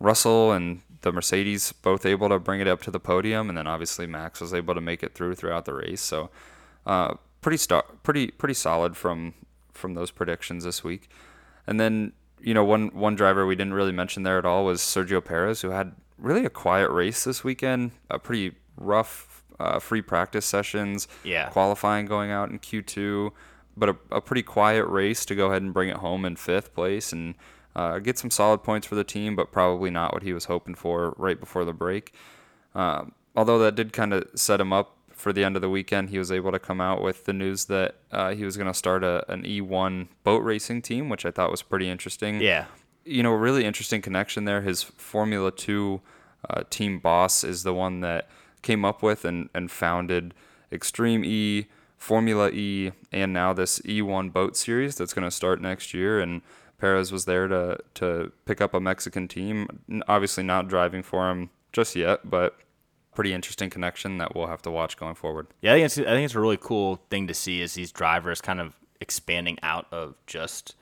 [0.00, 3.66] Russell and the Mercedes both able to bring it up to the podium, and then
[3.66, 6.00] obviously Max was able to make it through throughout the race.
[6.00, 6.30] So
[6.86, 9.34] uh, pretty star- pretty pretty solid from
[9.84, 11.10] from those predictions this week.
[11.66, 14.80] And then you know one one driver we didn't really mention there at all was
[14.80, 20.00] Sergio Perez, who had really a quiet race this weekend, a pretty rough uh, free
[20.00, 21.50] practice sessions, Yeah.
[21.50, 23.30] qualifying going out in Q2,
[23.76, 26.74] but a, a pretty quiet race to go ahead and bring it home in fifth
[26.74, 27.34] place and
[27.76, 30.74] uh, get some solid points for the team, but probably not what he was hoping
[30.74, 32.14] for right before the break.
[32.74, 36.10] Um, although that did kind of set him up for the end of the weekend,
[36.10, 38.74] he was able to come out with the news that uh, he was going to
[38.74, 42.42] start a, an E1 boat racing team, which I thought was pretty interesting.
[42.42, 42.66] Yeah,
[43.06, 44.60] You know, a really interesting connection there.
[44.60, 46.02] His Formula 2
[46.50, 48.28] uh, team boss is the one that
[48.60, 50.34] came up with and, and founded
[50.70, 55.94] Extreme E, Formula E, and now this E1 boat series that's going to start next
[55.94, 56.20] year.
[56.20, 56.42] And
[56.76, 60.02] Perez was there to, to pick up a Mexican team.
[60.06, 62.58] Obviously, not driving for him just yet, but
[63.14, 65.46] pretty interesting connection that we'll have to watch going forward.
[65.60, 65.72] yeah.
[65.72, 68.40] I think it's I think it's a really cool thing to see is these drivers
[68.40, 70.74] kind of expanding out of just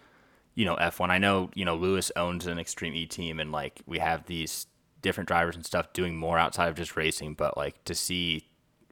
[0.55, 1.11] you know F1.
[1.11, 4.66] I know you know Lewis owns an Extreme E team, and like we have these
[5.01, 7.35] different drivers and stuff doing more outside of just racing.
[7.35, 8.49] But like to see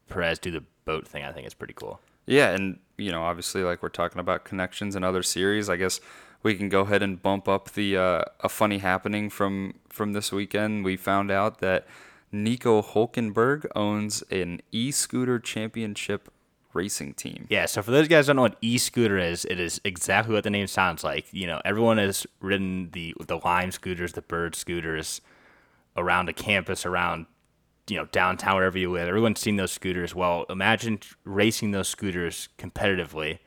[0.08, 2.00] Perez do the boat thing, I think is pretty cool.
[2.26, 6.00] Yeah, and you know, obviously, like we're talking about connections and other series, I guess
[6.42, 10.32] we can go ahead and bump up the uh, a funny happening from from this
[10.32, 10.84] weekend.
[10.84, 11.86] We found out that
[12.32, 16.30] Nico Hulkenberg owns an e-scooter championship
[16.72, 17.46] racing team.
[17.48, 20.44] Yeah, so for those guys who don't know what e-scooter is, it is exactly what
[20.44, 21.26] the name sounds like.
[21.32, 25.20] You know, everyone has ridden the the Lime scooters, the Bird scooters
[25.96, 27.26] around a campus, around
[27.88, 29.08] you know downtown wherever you live.
[29.08, 30.14] Everyone's seen those scooters.
[30.14, 33.40] Well, imagine racing those scooters competitively,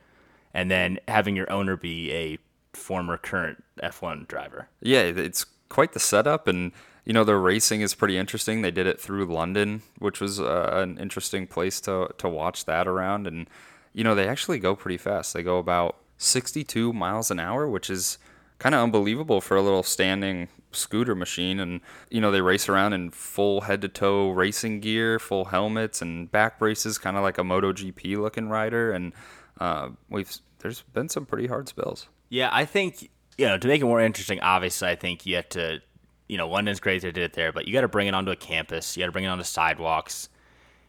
[0.54, 2.38] and then having your owner be a
[2.74, 4.68] former current F1 driver.
[4.82, 6.74] Yeah, it's quite the setup, and
[7.06, 8.62] you know, their racing is pretty interesting.
[8.62, 12.88] They did it through London, which was uh, an interesting place to to watch that
[12.88, 13.48] around, and
[13.94, 15.34] you know, they actually go pretty fast.
[15.34, 18.18] They go about 62 miles an hour, which is
[18.58, 21.60] kind of unbelievable for a little standing scooter machine.
[21.60, 26.02] And you know, they race around in full head to toe racing gear, full helmets
[26.02, 28.92] and back braces, kind of like a MotoGP looking rider.
[28.92, 29.14] And
[29.60, 32.08] uh, we've there's been some pretty hard spells.
[32.30, 34.40] Yeah, I think you know to make it more interesting.
[34.40, 35.82] Obviously, I think you have to,
[36.28, 38.32] you know, London's great they did it there, but you got to bring it onto
[38.32, 38.96] a campus.
[38.96, 40.30] You got to bring it onto sidewalks.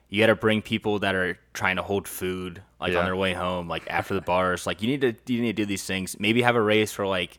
[0.09, 3.01] You got to bring people that are trying to hold food like Yeah.
[3.01, 4.66] on their way home, like after the bars.
[4.66, 6.16] Like you need to you need to do these things.
[6.20, 7.39] Maybe have a race for like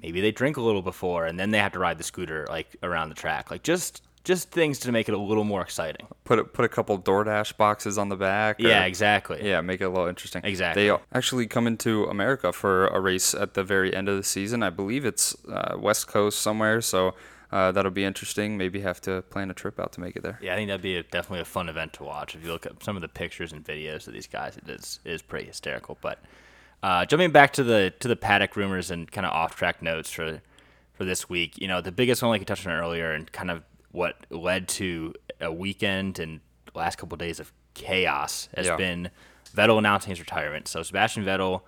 [0.00, 2.74] maybe they drink a little before and then they have to ride the scooter like
[2.82, 3.50] around the track.
[3.50, 6.06] Like just just things to make it a little more exciting.
[6.24, 8.60] Put a, put a couple DoorDash boxes on the back.
[8.60, 9.40] or- Yeah, exactly.
[9.48, 10.42] Yeah, make it a little interesting.
[10.44, 10.88] Exactly.
[10.88, 14.62] They actually come into America for a race at the very end of the season.
[14.62, 17.14] I believe it's uh, West Coast somewhere, so
[17.50, 18.56] uh, that'll be interesting.
[18.58, 20.38] Maybe have to plan a trip out to make it there.
[20.42, 22.34] Yeah, I think that'd be a, definitely a fun event to watch.
[22.34, 25.00] If you look at some of the pictures and videos of these guys, it is
[25.04, 25.96] it is pretty hysterical.
[26.00, 26.18] But
[26.82, 30.10] uh, jumping back to the to the paddock rumors and kind of off track notes
[30.10, 30.40] for
[30.94, 33.50] for this week, you know, the biggest one like you touched on earlier, and kind
[33.50, 33.62] of
[33.92, 36.40] what led to a weekend and
[36.74, 38.76] last couple of days of chaos has Yeah.
[38.76, 39.10] been
[39.54, 40.68] Vettel announcing his retirement.
[40.68, 41.62] So Sebastian Vettel.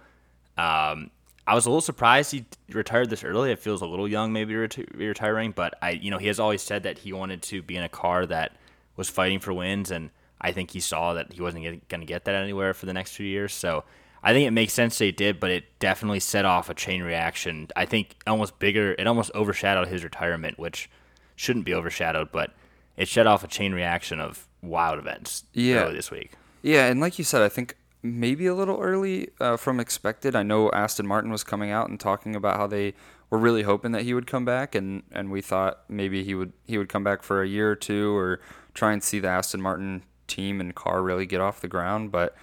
[0.57, 1.11] Um,
[1.47, 3.51] I was a little surprised he retired this early.
[3.51, 6.62] It feels a little young, maybe reti- retiring, but I, you know, he has always
[6.62, 8.57] said that he wanted to be in a car that
[8.97, 10.11] was fighting for wins, and
[10.41, 13.16] I think he saw that he wasn't going to get that anywhere for the next
[13.16, 13.53] few years.
[13.53, 13.83] So
[14.23, 17.66] I think it makes sense they did, but it definitely set off a chain reaction.
[17.75, 18.95] I think almost bigger.
[18.97, 20.89] It almost overshadowed his retirement, which
[21.37, 22.53] shouldn't be overshadowed, but
[22.97, 25.85] it set off a chain reaction of wild events Yeah.
[25.85, 26.33] early this week.
[26.62, 30.37] Yeah, and like you said, I think maybe a little early uh, from expected.
[30.37, 32.95] I know Aston Martin was coming out and talking about how they
[33.30, 36.53] were really hoping that he would come back, and, and we thought maybe he would
[36.66, 38.41] he would come back for a year or two, or
[38.74, 42.12] try and see the Aston Martin team and car really get off the ground.
[42.12, 42.37] But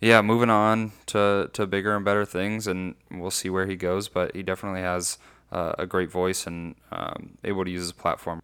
[0.00, 4.08] yeah, moving on to to bigger and better things, and we'll see where he goes.
[4.08, 5.18] But he definitely has
[5.52, 8.42] uh, a great voice and um, able to use his platform.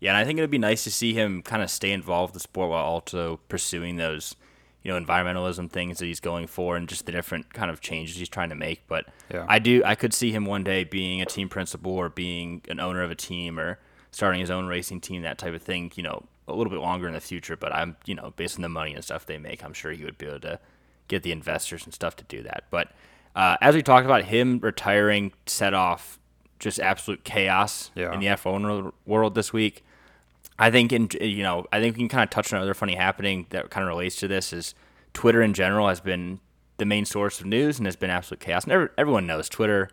[0.00, 2.42] Yeah, and I think it'd be nice to see him kind of stay involved with
[2.42, 4.34] the sport while also pursuing those,
[4.82, 8.16] you know, environmentalism things that he's going for and just the different kind of changes
[8.16, 8.86] he's trying to make.
[8.88, 9.46] But Yeah.
[9.48, 12.80] I do, I could see him one day being a team principal or being an
[12.80, 13.78] owner of a team or
[14.10, 15.92] starting his own racing team, that type of thing.
[15.94, 17.56] You know, a little bit longer in the future.
[17.56, 20.04] But I'm, you know, based on the money and stuff they make, I'm sure he
[20.04, 20.60] would be able to
[21.08, 22.64] get the investors and stuff to do that.
[22.70, 22.92] But
[23.34, 26.18] uh, as we talked about, him retiring set off
[26.58, 28.12] just absolute chaos Yeah.
[28.12, 29.84] in the F1 world this week.
[30.58, 32.94] I think in you know I think we can kind of touch on another funny
[32.94, 34.74] happening that kind of relates to this is
[35.12, 36.40] Twitter in general has been
[36.78, 38.64] the main source of news and has been absolute chaos.
[38.64, 39.88] And every, everyone knows Twitter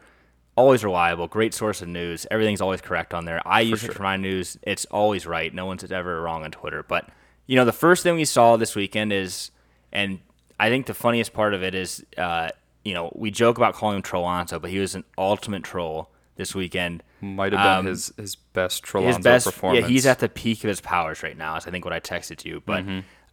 [0.56, 2.28] always reliable, great source of news.
[2.30, 3.42] Everything's always correct on there.
[3.46, 4.58] I use it for my news.
[4.62, 5.54] It's always right.
[5.54, 6.84] No one's ever wrong on Twitter.
[6.84, 7.10] But
[7.48, 9.52] you know the first thing we saw this weekend is,
[9.92, 10.20] and
[10.60, 12.50] I think the funniest part of it is, uh,
[12.86, 16.54] you know, we joke about calling him Trollanzo, but he was an ultimate troll this
[16.56, 19.82] weekend Might have been Um, his his best Trolonzo his best performance.
[19.84, 22.00] yeah he's at the peak of his powers right now is i think what i
[22.00, 22.84] texted you but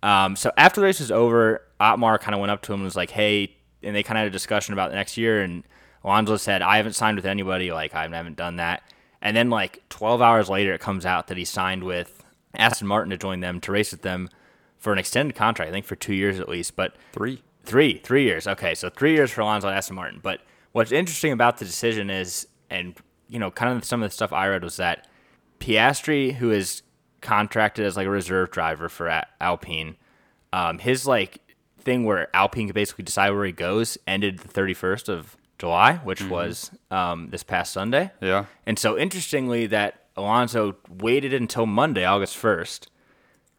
[0.02, 2.84] um, so after the race was over otmar kind of went up to him and
[2.84, 5.64] was like hey and they kind of had a discussion about the next year and
[6.04, 8.82] alonso said i haven't signed with anybody like i haven't done that
[9.22, 12.22] and then like 12 hours later it comes out that he signed with
[12.54, 14.28] aston martin to join them to race with them
[14.78, 17.42] for an extended contract i think for two years at least but three.
[17.62, 18.48] Three, three years.
[18.48, 20.18] Okay, so three years for Alonso and Aston Martin.
[20.22, 20.40] But
[20.72, 22.94] what's interesting about the decision is, and
[23.28, 25.06] you know, kind of some of the stuff I read was that
[25.60, 26.82] Piastri, who is
[27.20, 29.96] contracted as like a reserve driver for A- Alpine,
[30.52, 31.38] um, his like
[31.78, 36.22] thing where Alpine could basically decide where he goes ended the 31st of July, which
[36.24, 38.10] was um, this past Sunday.
[38.20, 38.46] Yeah.
[38.66, 42.86] And so interestingly, that Alonso waited until Monday, August 1st,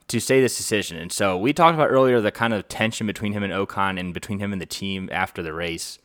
[0.07, 0.97] to say this decision.
[0.97, 4.13] And so we talked about earlier the kind of tension between him and Ocon and
[4.13, 5.99] between him and the team after the race.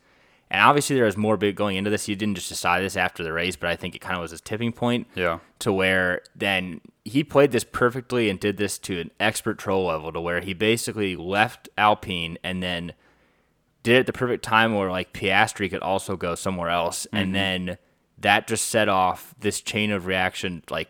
[0.49, 2.05] And obviously there was more going into this.
[2.05, 4.31] He didn't just decide this after the race, but I think it kind of was
[4.31, 5.39] his tipping point Yeah.
[5.59, 10.11] to where then he played this perfectly and did this to an expert troll level
[10.13, 12.93] to where he basically left Alpine and then
[13.83, 17.07] did it at the perfect time where like Piastri could also go somewhere else.
[17.11, 17.33] And mm-hmm.
[17.33, 17.77] then
[18.17, 20.89] that just set off this chain of reaction like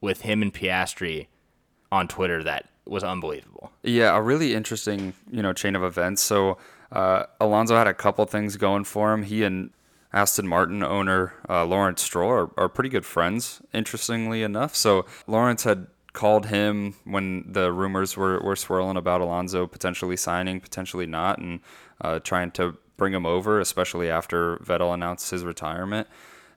[0.00, 1.26] with him and Piastri
[1.92, 3.72] on Twitter that was unbelievable.
[3.82, 6.22] Yeah, a really interesting, you know, chain of events.
[6.22, 6.58] So
[6.94, 9.24] uh, Alonso had a couple things going for him.
[9.24, 9.70] He and
[10.12, 14.76] Aston Martin owner uh, Lawrence Stroll are, are pretty good friends, interestingly enough.
[14.76, 20.60] So Lawrence had called him when the rumors were, were swirling about Alonso potentially signing,
[20.60, 21.58] potentially not, and
[22.00, 26.06] uh, trying to bring him over, especially after Vettel announced his retirement.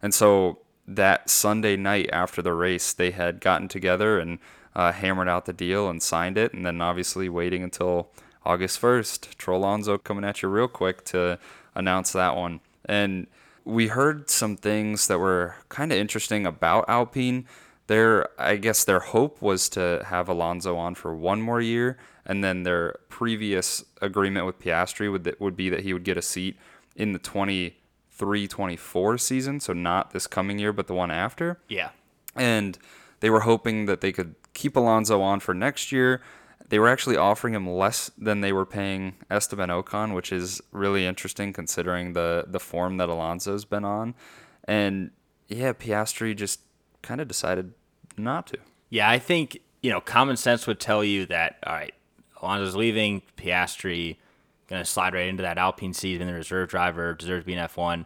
[0.03, 4.38] And so that Sunday night after the race, they had gotten together and
[4.75, 6.53] uh, hammered out the deal and signed it.
[6.53, 8.11] And then obviously waiting until
[8.48, 11.38] August 1st, Trolonzo coming at you real quick to
[11.76, 12.62] announce that one.
[12.86, 13.28] And
[13.66, 17.45] we heard some things that were kind of interesting about Alpine.
[17.88, 22.41] Their, I guess, their hope was to have Alonso on for one more year, and
[22.43, 26.58] then their previous agreement with Piastri would would be that he would get a seat
[26.95, 31.89] in the 23-24 season, so not this coming year, but the one after Yeah.
[32.36, 32.78] and
[33.20, 36.22] they were hoping that they could keep Alonso on for next year.
[36.70, 41.05] They were actually offering him less than they were paying Esteban Ocon, which is really
[41.05, 44.15] interesting considering the the form that Alonso's been on.
[44.65, 45.11] And
[45.47, 46.59] yeah, Piastri just
[47.01, 47.74] kind of decided
[48.18, 48.57] not to.
[48.89, 51.93] Yeah, I think, you know, common sense would tell you that, all right,
[52.41, 54.18] Alonso's leaving, Piastri
[54.68, 57.53] going to slide right into that Alpine seat and the reserve driver, deserves to be
[57.53, 58.05] an F1.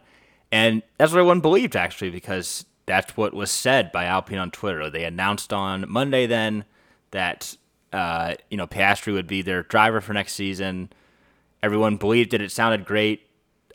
[0.50, 4.88] And that's what everyone believed, actually, because that's what was said by Alpine on Twitter.
[4.88, 6.64] They announced on Monday then
[7.10, 7.56] that,
[7.92, 10.90] uh, you know, Piastri would be their driver for next season.
[11.62, 12.40] Everyone believed it.
[12.40, 13.28] It sounded great.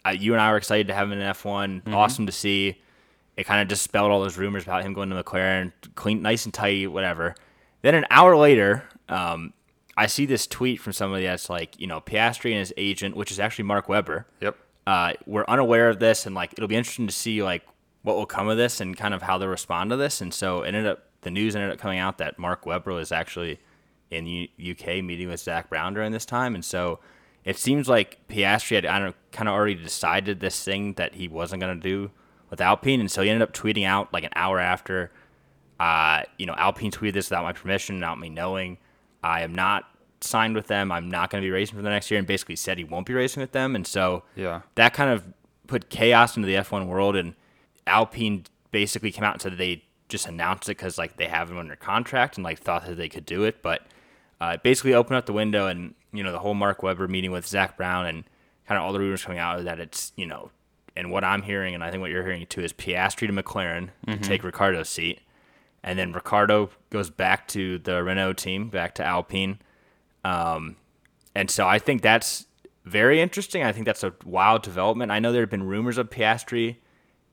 [0.06, 1.94] Uh, you and I were excited to have him in F1.
[1.94, 2.82] Awesome to see.
[3.36, 6.54] It kind of dispelled all those rumors about him going to McLaren, clean, nice and
[6.54, 7.36] tight, whatever.
[7.84, 9.54] Then an hour later, um,
[9.96, 13.32] I see this tweet from somebody that's like, you know, Piastri and his agent, which
[13.32, 14.58] is actually Mark Webber, Yep.
[14.88, 17.64] uh, we're unaware of this, and like it'll be interesting to see like
[18.02, 20.20] what will come of this and kind of how they respond to this.
[20.22, 23.12] And so it ended up the news ended up coming out that Mark Webber was
[23.12, 23.60] actually
[24.12, 27.00] in the UK meeting with Zak Brown during this time, and so
[27.44, 31.28] it seems like Piastri had I don't kind of already decided this thing that he
[31.28, 32.12] wasn't going to do
[32.50, 35.12] with Alpine, and so he ended up tweeting out like an hour after.
[35.80, 38.78] Uh, you know, Alpine tweeted this without my permission, without me knowing.
[39.24, 39.84] I am not
[40.22, 40.92] signed with them.
[40.92, 43.06] I'm not going to be racing for the next year, and basically said he won't
[43.06, 43.76] be racing with them.
[43.76, 44.62] And so Yeah.
[44.76, 45.24] that kind of
[45.68, 47.16] put chaos into the F1 world.
[47.16, 47.36] And
[47.86, 51.58] Alpine basically came out and said they just announced it because like they have him
[51.58, 53.82] under contract and like thought that they could do it, but
[54.42, 57.32] uh, it basically opened up the window and you know the whole Mark Webber meeting
[57.32, 58.24] with Zak Brown and
[58.68, 60.52] kind of all the rumors coming out that it's you know
[60.96, 63.90] and what I'm hearing and I think what you're hearing too is Piastri to McLaren
[64.08, 65.22] to take Ricciardo's seat,
[65.84, 69.60] and then Ricciardo goes back to the Renault team, back to Alpine.
[70.24, 70.76] Um,
[71.36, 72.48] and so I think that's
[72.84, 73.64] very interesting.
[73.64, 75.12] I think that's a wild development.
[75.12, 76.78] I know there have been rumors of Piastri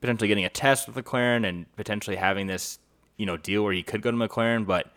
[0.00, 2.78] potentially getting a test with McLaren and potentially having this,
[3.16, 4.92] you know, deal where he could go to McLaren, but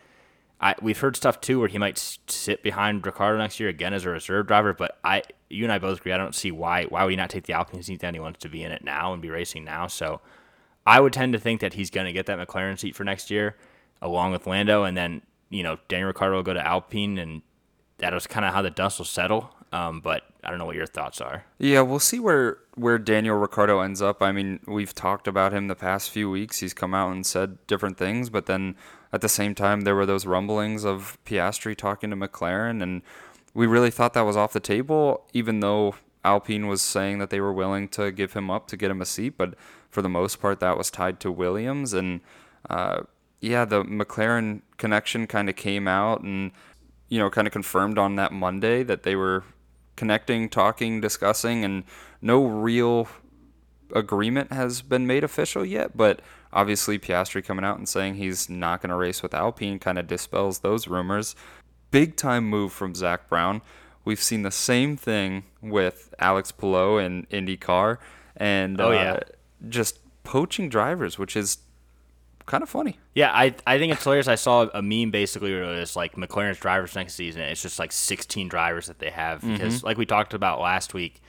[0.60, 1.97] I we've heard stuff too where he might
[2.28, 4.74] sit behind Ricciardo next year again as a reserve driver.
[4.74, 6.14] But I, you and I both agree.
[6.14, 8.39] I don't see why why would he not take the Alpine seat then he wants
[8.39, 9.88] to be in it now and be racing now.
[9.88, 10.22] So
[10.86, 13.30] I would tend to think that he's going to get that McLaren seat for next
[13.30, 13.55] year,
[14.01, 17.41] along with Lando, and then you know Daniel Ricciardo will go to Alpine, and
[17.99, 19.53] that was kind of how the dust will settle.
[19.74, 21.43] Um, but I don't know what your thoughts are.
[21.60, 24.24] Yeah, we'll see where where Daniel Ricciardo ends up.
[24.24, 26.60] I mean, we've talked about him the past few weeks.
[26.60, 28.76] He's come out and said different things, but then
[29.18, 33.01] at the same time, there were those rumblings of Piastri talking to McLaren, and
[33.55, 37.41] we really thought that was off the table, even though Alpine was saying that they
[37.41, 39.34] were willing to give him up to get him a seat.
[39.36, 39.55] But
[39.89, 42.22] for the most part, that was tied to Williams, and
[42.70, 43.05] uh,
[43.41, 46.51] yeah, the McLaren connection kind of came out and
[47.09, 49.45] you know kind of confirmed on that Monday that they were
[49.95, 51.86] connecting, talking, discussing, and
[52.22, 53.07] no real
[53.95, 55.97] agreement has been made official yet.
[55.97, 56.22] But
[56.54, 60.08] obviously, Piastri coming out and saying he's not going to race with Alpine kind of
[60.08, 61.36] dispels those rumors.
[61.91, 63.62] Big time move from Zak Brown.
[64.06, 67.98] We've seen the same thing with Alex Palou in IndyCar,
[68.36, 69.20] and Oh, uh, yeah.
[69.70, 71.58] just poaching drivers, which is
[72.45, 72.98] kind of funny.
[73.14, 74.28] Yeah, I I think it's hilarious.
[74.30, 77.41] I saw a meme basically where it was like McLaren's drivers next season.
[77.41, 81.22] It's just like 16 drivers that they have because, like we talked about last week,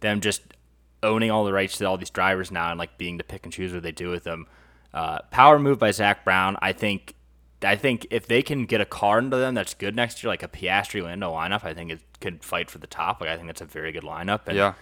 [0.00, 0.42] them just
[1.02, 3.52] owning all the rights to all these drivers now and like being to pick and
[3.52, 4.46] choose what they do with them.
[4.92, 6.56] Uh, power move by Zak Brown.
[6.62, 7.14] I think.
[7.62, 10.42] I think if they can get a car into them that's good next year, like
[10.42, 13.20] a Piastri Lando lineup, I think it could fight for the top.
[13.20, 14.40] Like I think that's a very good lineup.
[14.46, 14.72] And Yeah.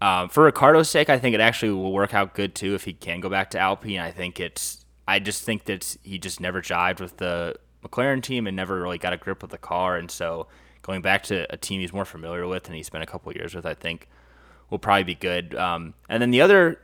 [0.00, 2.94] um, for Ricciardo's sake, I think it actually will work out good too if he
[2.94, 3.98] can go back to Alpine.
[3.98, 4.86] I think it's.
[5.06, 8.96] I just think that he just never jived with the McLaren team and never really
[8.96, 10.46] got a grip with the car, and so
[10.80, 13.54] going back to a team he's more familiar with and he spent a couple years
[13.54, 14.08] with, I think
[14.70, 15.54] will probably be good.
[15.54, 16.78] Um, and then the other,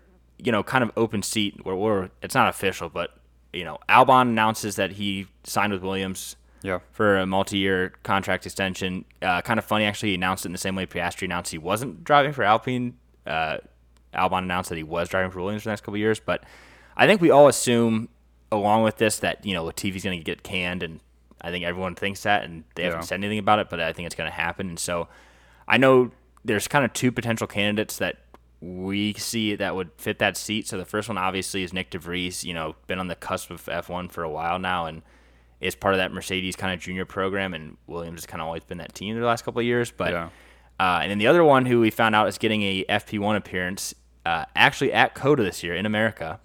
[0.45, 3.11] you know, kind of open seat where we're it's not official, but
[3.53, 6.79] you know, Albon announces that he signed with Williams Yeah.
[6.93, 9.05] for a multi-year contract extension.
[9.21, 10.11] Uh, kind of funny, actually.
[10.11, 12.95] He announced it in the same way Piastri announced he wasn't driving for Alpine.
[13.27, 13.59] Uh,
[14.15, 16.21] Albon announced that he was driving for Williams for the next couple of years.
[16.21, 16.45] But
[16.97, 18.09] I think we all assume,
[18.53, 21.01] along with this, that you know Latifi's going to get canned, and
[21.41, 23.69] I think everyone thinks that, and they haven't said anything about it.
[23.71, 25.09] But I think it's going to happen, and so
[25.67, 26.13] I know
[26.45, 28.17] there's kind of two potential candidates that
[28.61, 30.67] we see that would fit that seat.
[30.69, 32.45] So the first one obviously is Nyck de Vries.
[32.45, 35.03] You know, been on the cusp of F1 for a while now, and
[35.61, 37.55] is part of that Mercedes kind of junior program.
[37.55, 39.91] And Williams has kind of always been that team the last couple of years.
[39.91, 40.29] But Yeah.
[40.79, 43.95] uh, and then the other one who we found out is getting a FP1 appearance,
[44.27, 46.39] uh, actually at COTA this year in America,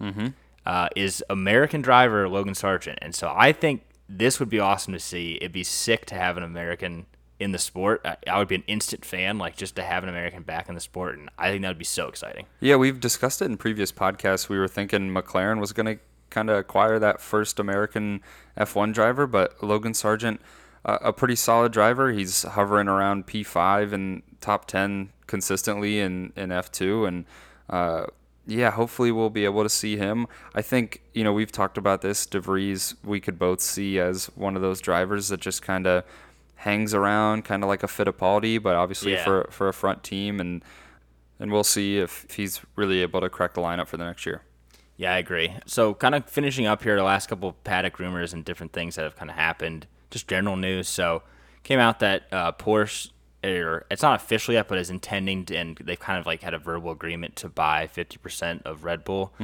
[0.64, 2.98] uh, is American driver Logan Sargent.
[3.02, 5.36] And so I think this would be awesome to see.
[5.36, 7.06] It'd be sick to have an American
[7.38, 8.06] in the sport.
[8.26, 10.80] I, would be an instant fan, like just to have an American back in the
[10.80, 12.46] sport, and I think that would be so exciting.
[12.60, 14.48] Yeah, we've discussed it in previous podcasts.
[14.48, 15.98] We were thinking McLaren was going to
[16.30, 18.20] kind of acquire that first American
[18.56, 20.40] F1 driver, but Logan Sargent,
[20.84, 22.12] uh, a pretty solid driver.
[22.12, 27.08] He's hovering around P5 and top 10 consistently in, in F2.
[27.08, 27.24] And
[27.68, 28.06] uh,
[28.46, 30.26] yeah, hopefully we'll be able to see him.
[30.54, 32.26] I think, you know, we've talked about this.
[32.26, 36.04] DeVries, we could both see as one of those drivers that just kind of
[36.56, 39.24] hangs around, kind of like a Fittipaldi, but obviously Yeah.
[39.24, 40.40] for, for a front team.
[40.40, 40.64] And
[41.38, 44.24] and we'll see if, if he's really able to crack the lineup for the next
[44.24, 44.40] year.
[44.96, 45.52] Yeah, I agree.
[45.66, 48.94] So, kind of finishing up here, the last couple of paddock rumors and different things
[48.94, 50.88] that have kind of happened, just general news.
[50.88, 51.22] So,
[51.62, 53.10] came out that uh, Porsche,
[53.44, 56.54] or it's not official yet, but is intending to, and they've kind of like had
[56.54, 59.34] a verbal agreement to buy 50% of Red Bull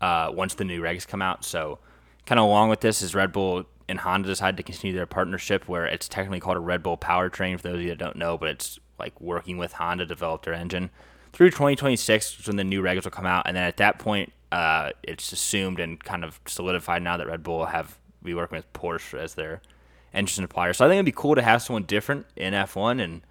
[0.00, 1.44] uh, once the new regs come out.
[1.44, 1.80] So,
[2.24, 5.68] kind of along with this is Red Bull and Honda decided to continue their partnership
[5.68, 8.38] where it's technically called a Red Bull powertrain for those of you that don't know,
[8.38, 10.90] but it's like working with Honda to develop their engine
[11.32, 14.32] through 2026 is when the new regs will come out, and then at that point,
[14.50, 18.56] uh, it's assumed and kind of solidified now that Red Bull will have be working
[18.56, 19.60] with Porsche as their
[20.14, 20.72] engine supplier.
[20.72, 23.22] So I think it'd be cool to have someone different in F1, and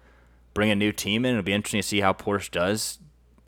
[0.54, 1.32] bring a new team in.
[1.32, 2.98] It'll be interesting to see how Porsche does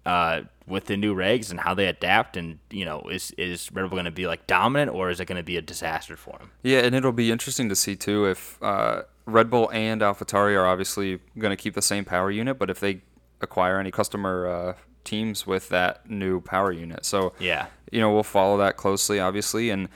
[0.06, 2.36] uh, with the new regs and how they adapt.
[2.36, 5.26] And you know, is is Red Bull going to be like dominant or is it
[5.26, 6.50] going to be a disaster for them?
[6.62, 10.66] Yeah, and it'll be interesting to see too if uh, Red Bull and AlphaTauri are
[10.66, 13.02] obviously going to keep the same power unit, but if they
[13.40, 14.74] acquire any customer uh,
[15.04, 17.04] teams with that new power unit.
[17.04, 17.66] So Yeah.
[17.92, 19.88] you know, we'll follow that closely, obviously, and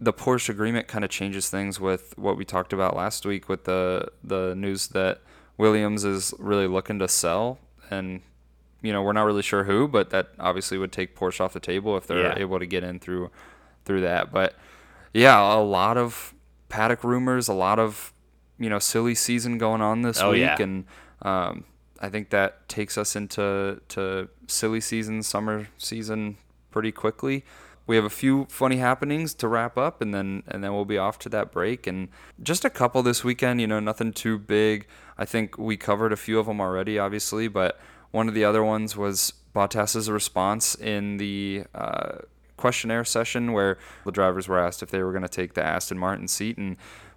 [0.00, 3.64] the Porsche agreement kind of changes things with what we talked about last week with
[3.64, 5.20] the the news that
[5.58, 7.58] Williams is really looking to sell,
[7.90, 8.20] and
[8.82, 11.60] you know, we're not really sure who, but that obviously would take Porsche off the
[11.60, 12.34] table if they're Yeah.
[12.38, 13.30] able to get in through
[13.84, 14.30] through that.
[14.32, 14.54] But
[15.14, 16.34] yeah, a lot of
[16.68, 18.12] paddock rumors, a lot of
[18.58, 20.56] you know silly season going on this Oh, week, yeah.
[20.60, 20.84] and
[21.22, 21.64] um,
[22.00, 26.36] I think that takes us into to silly season, summer season
[26.70, 27.44] pretty quickly.
[27.86, 30.98] We have a few funny happenings to wrap up, and then and then we'll be
[30.98, 31.86] off to that break.
[31.86, 32.08] And
[32.42, 34.86] just a couple this weekend, you know, nothing too big.
[35.18, 37.78] I think we covered a few of them already, obviously, but
[38.12, 42.18] one of the other ones was Bottas's response in the uh,
[42.56, 45.98] questionnaire session where the drivers were asked if they were going to take the Aston
[45.98, 46.76] Martin seat, and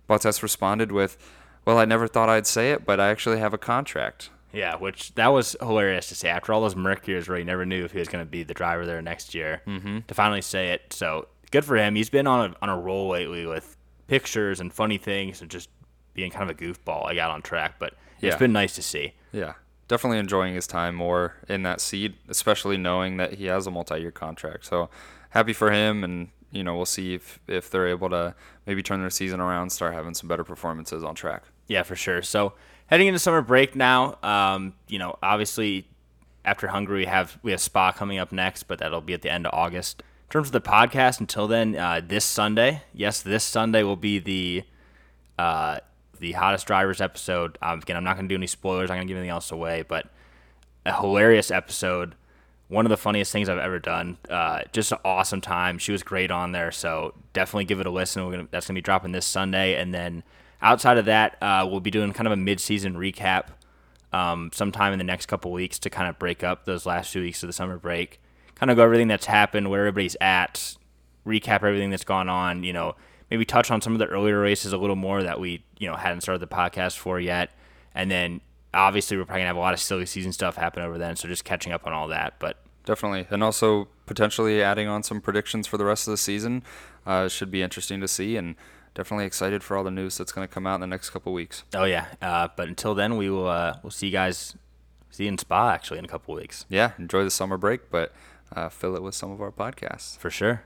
[0.09, 1.17] Bottas responded with,
[1.65, 5.13] "Well, I never thought I'd say it, but I actually have a contract." Yeah, which
[5.15, 7.91] that was hilarious to say after all those Merc years where he never knew if
[7.91, 9.61] he was going to be the driver there next year.
[9.67, 9.99] Mm-hmm.
[10.07, 11.95] To finally say it, so good for him.
[11.95, 13.75] He's been on a on a roll lately with
[14.07, 15.69] pictures and funny things and just
[16.13, 17.05] being kind of a goofball.
[17.05, 19.13] I got on track, but it's been nice to see.
[19.31, 19.53] Yeah,
[19.87, 24.11] definitely enjoying his time more in that seat, especially knowing that he has a multi-year
[24.11, 24.65] contract.
[24.65, 24.89] So
[25.29, 29.01] happy for him, and you know we'll see if if they're able to maybe turn
[29.01, 31.43] their season around, start having some better performances on track.
[31.67, 32.21] Yeah, for sure.
[32.21, 32.53] So
[32.87, 35.87] heading into summer break now, um, you know, obviously
[36.43, 39.31] after Hungary we have we have Spa coming up next, but that'll be at the
[39.31, 40.01] end of August.
[40.27, 44.17] In terms of the podcast, until then, uh, this Sunday, yes, this Sunday will be
[44.17, 44.63] the
[45.37, 45.79] uh,
[46.19, 47.57] the hottest drivers episode.
[47.61, 48.89] Um, again, I'm not going to do any spoilers.
[48.89, 50.07] I'm going to give anything else away, but
[50.85, 52.15] a hilarious episode.
[52.67, 54.17] One of the funniest things I've ever done.
[54.29, 55.77] Uh, just an awesome time.
[55.77, 58.25] She was great on there, so definitely give it a listen.
[58.25, 60.23] We're gonna, that's gonna be dropping this Sunday, and then
[60.61, 63.49] outside of that, uh, we'll be doing kind of a mid-season recap
[64.11, 67.21] um, sometime in the next couple weeks to kind of break up those last two
[67.21, 68.19] weeks of the summer break,
[68.55, 70.75] kind of go everything that's happened, where everybody's at,
[71.25, 72.63] recap everything that's gone on.
[72.63, 72.95] You know,
[73.31, 75.95] maybe touch on some of the earlier races a little more that we you know
[75.95, 77.51] hadn't started the podcast for yet,
[77.93, 78.41] and then
[78.73, 81.15] obviously we're probably gonna have a lot of silly season stuff happen over then.
[81.15, 82.57] So just catching up on all that, but.
[82.85, 86.61] Definitely, and also potentially adding on some predictions for the rest of the season
[87.07, 88.55] uh, should be interesting to see, and
[88.93, 91.33] definitely excited for all the news that's going to come out in the next couple
[91.33, 91.63] weeks.
[91.73, 94.55] Oh yeah, uh, but until then, we will uh, we'll see you guys
[95.09, 98.13] see you in Spa actually in a couple weeks Yeah, enjoy the summer break, but
[98.55, 100.17] uh, fill it with some of our podcasts.
[100.19, 100.61] for sure.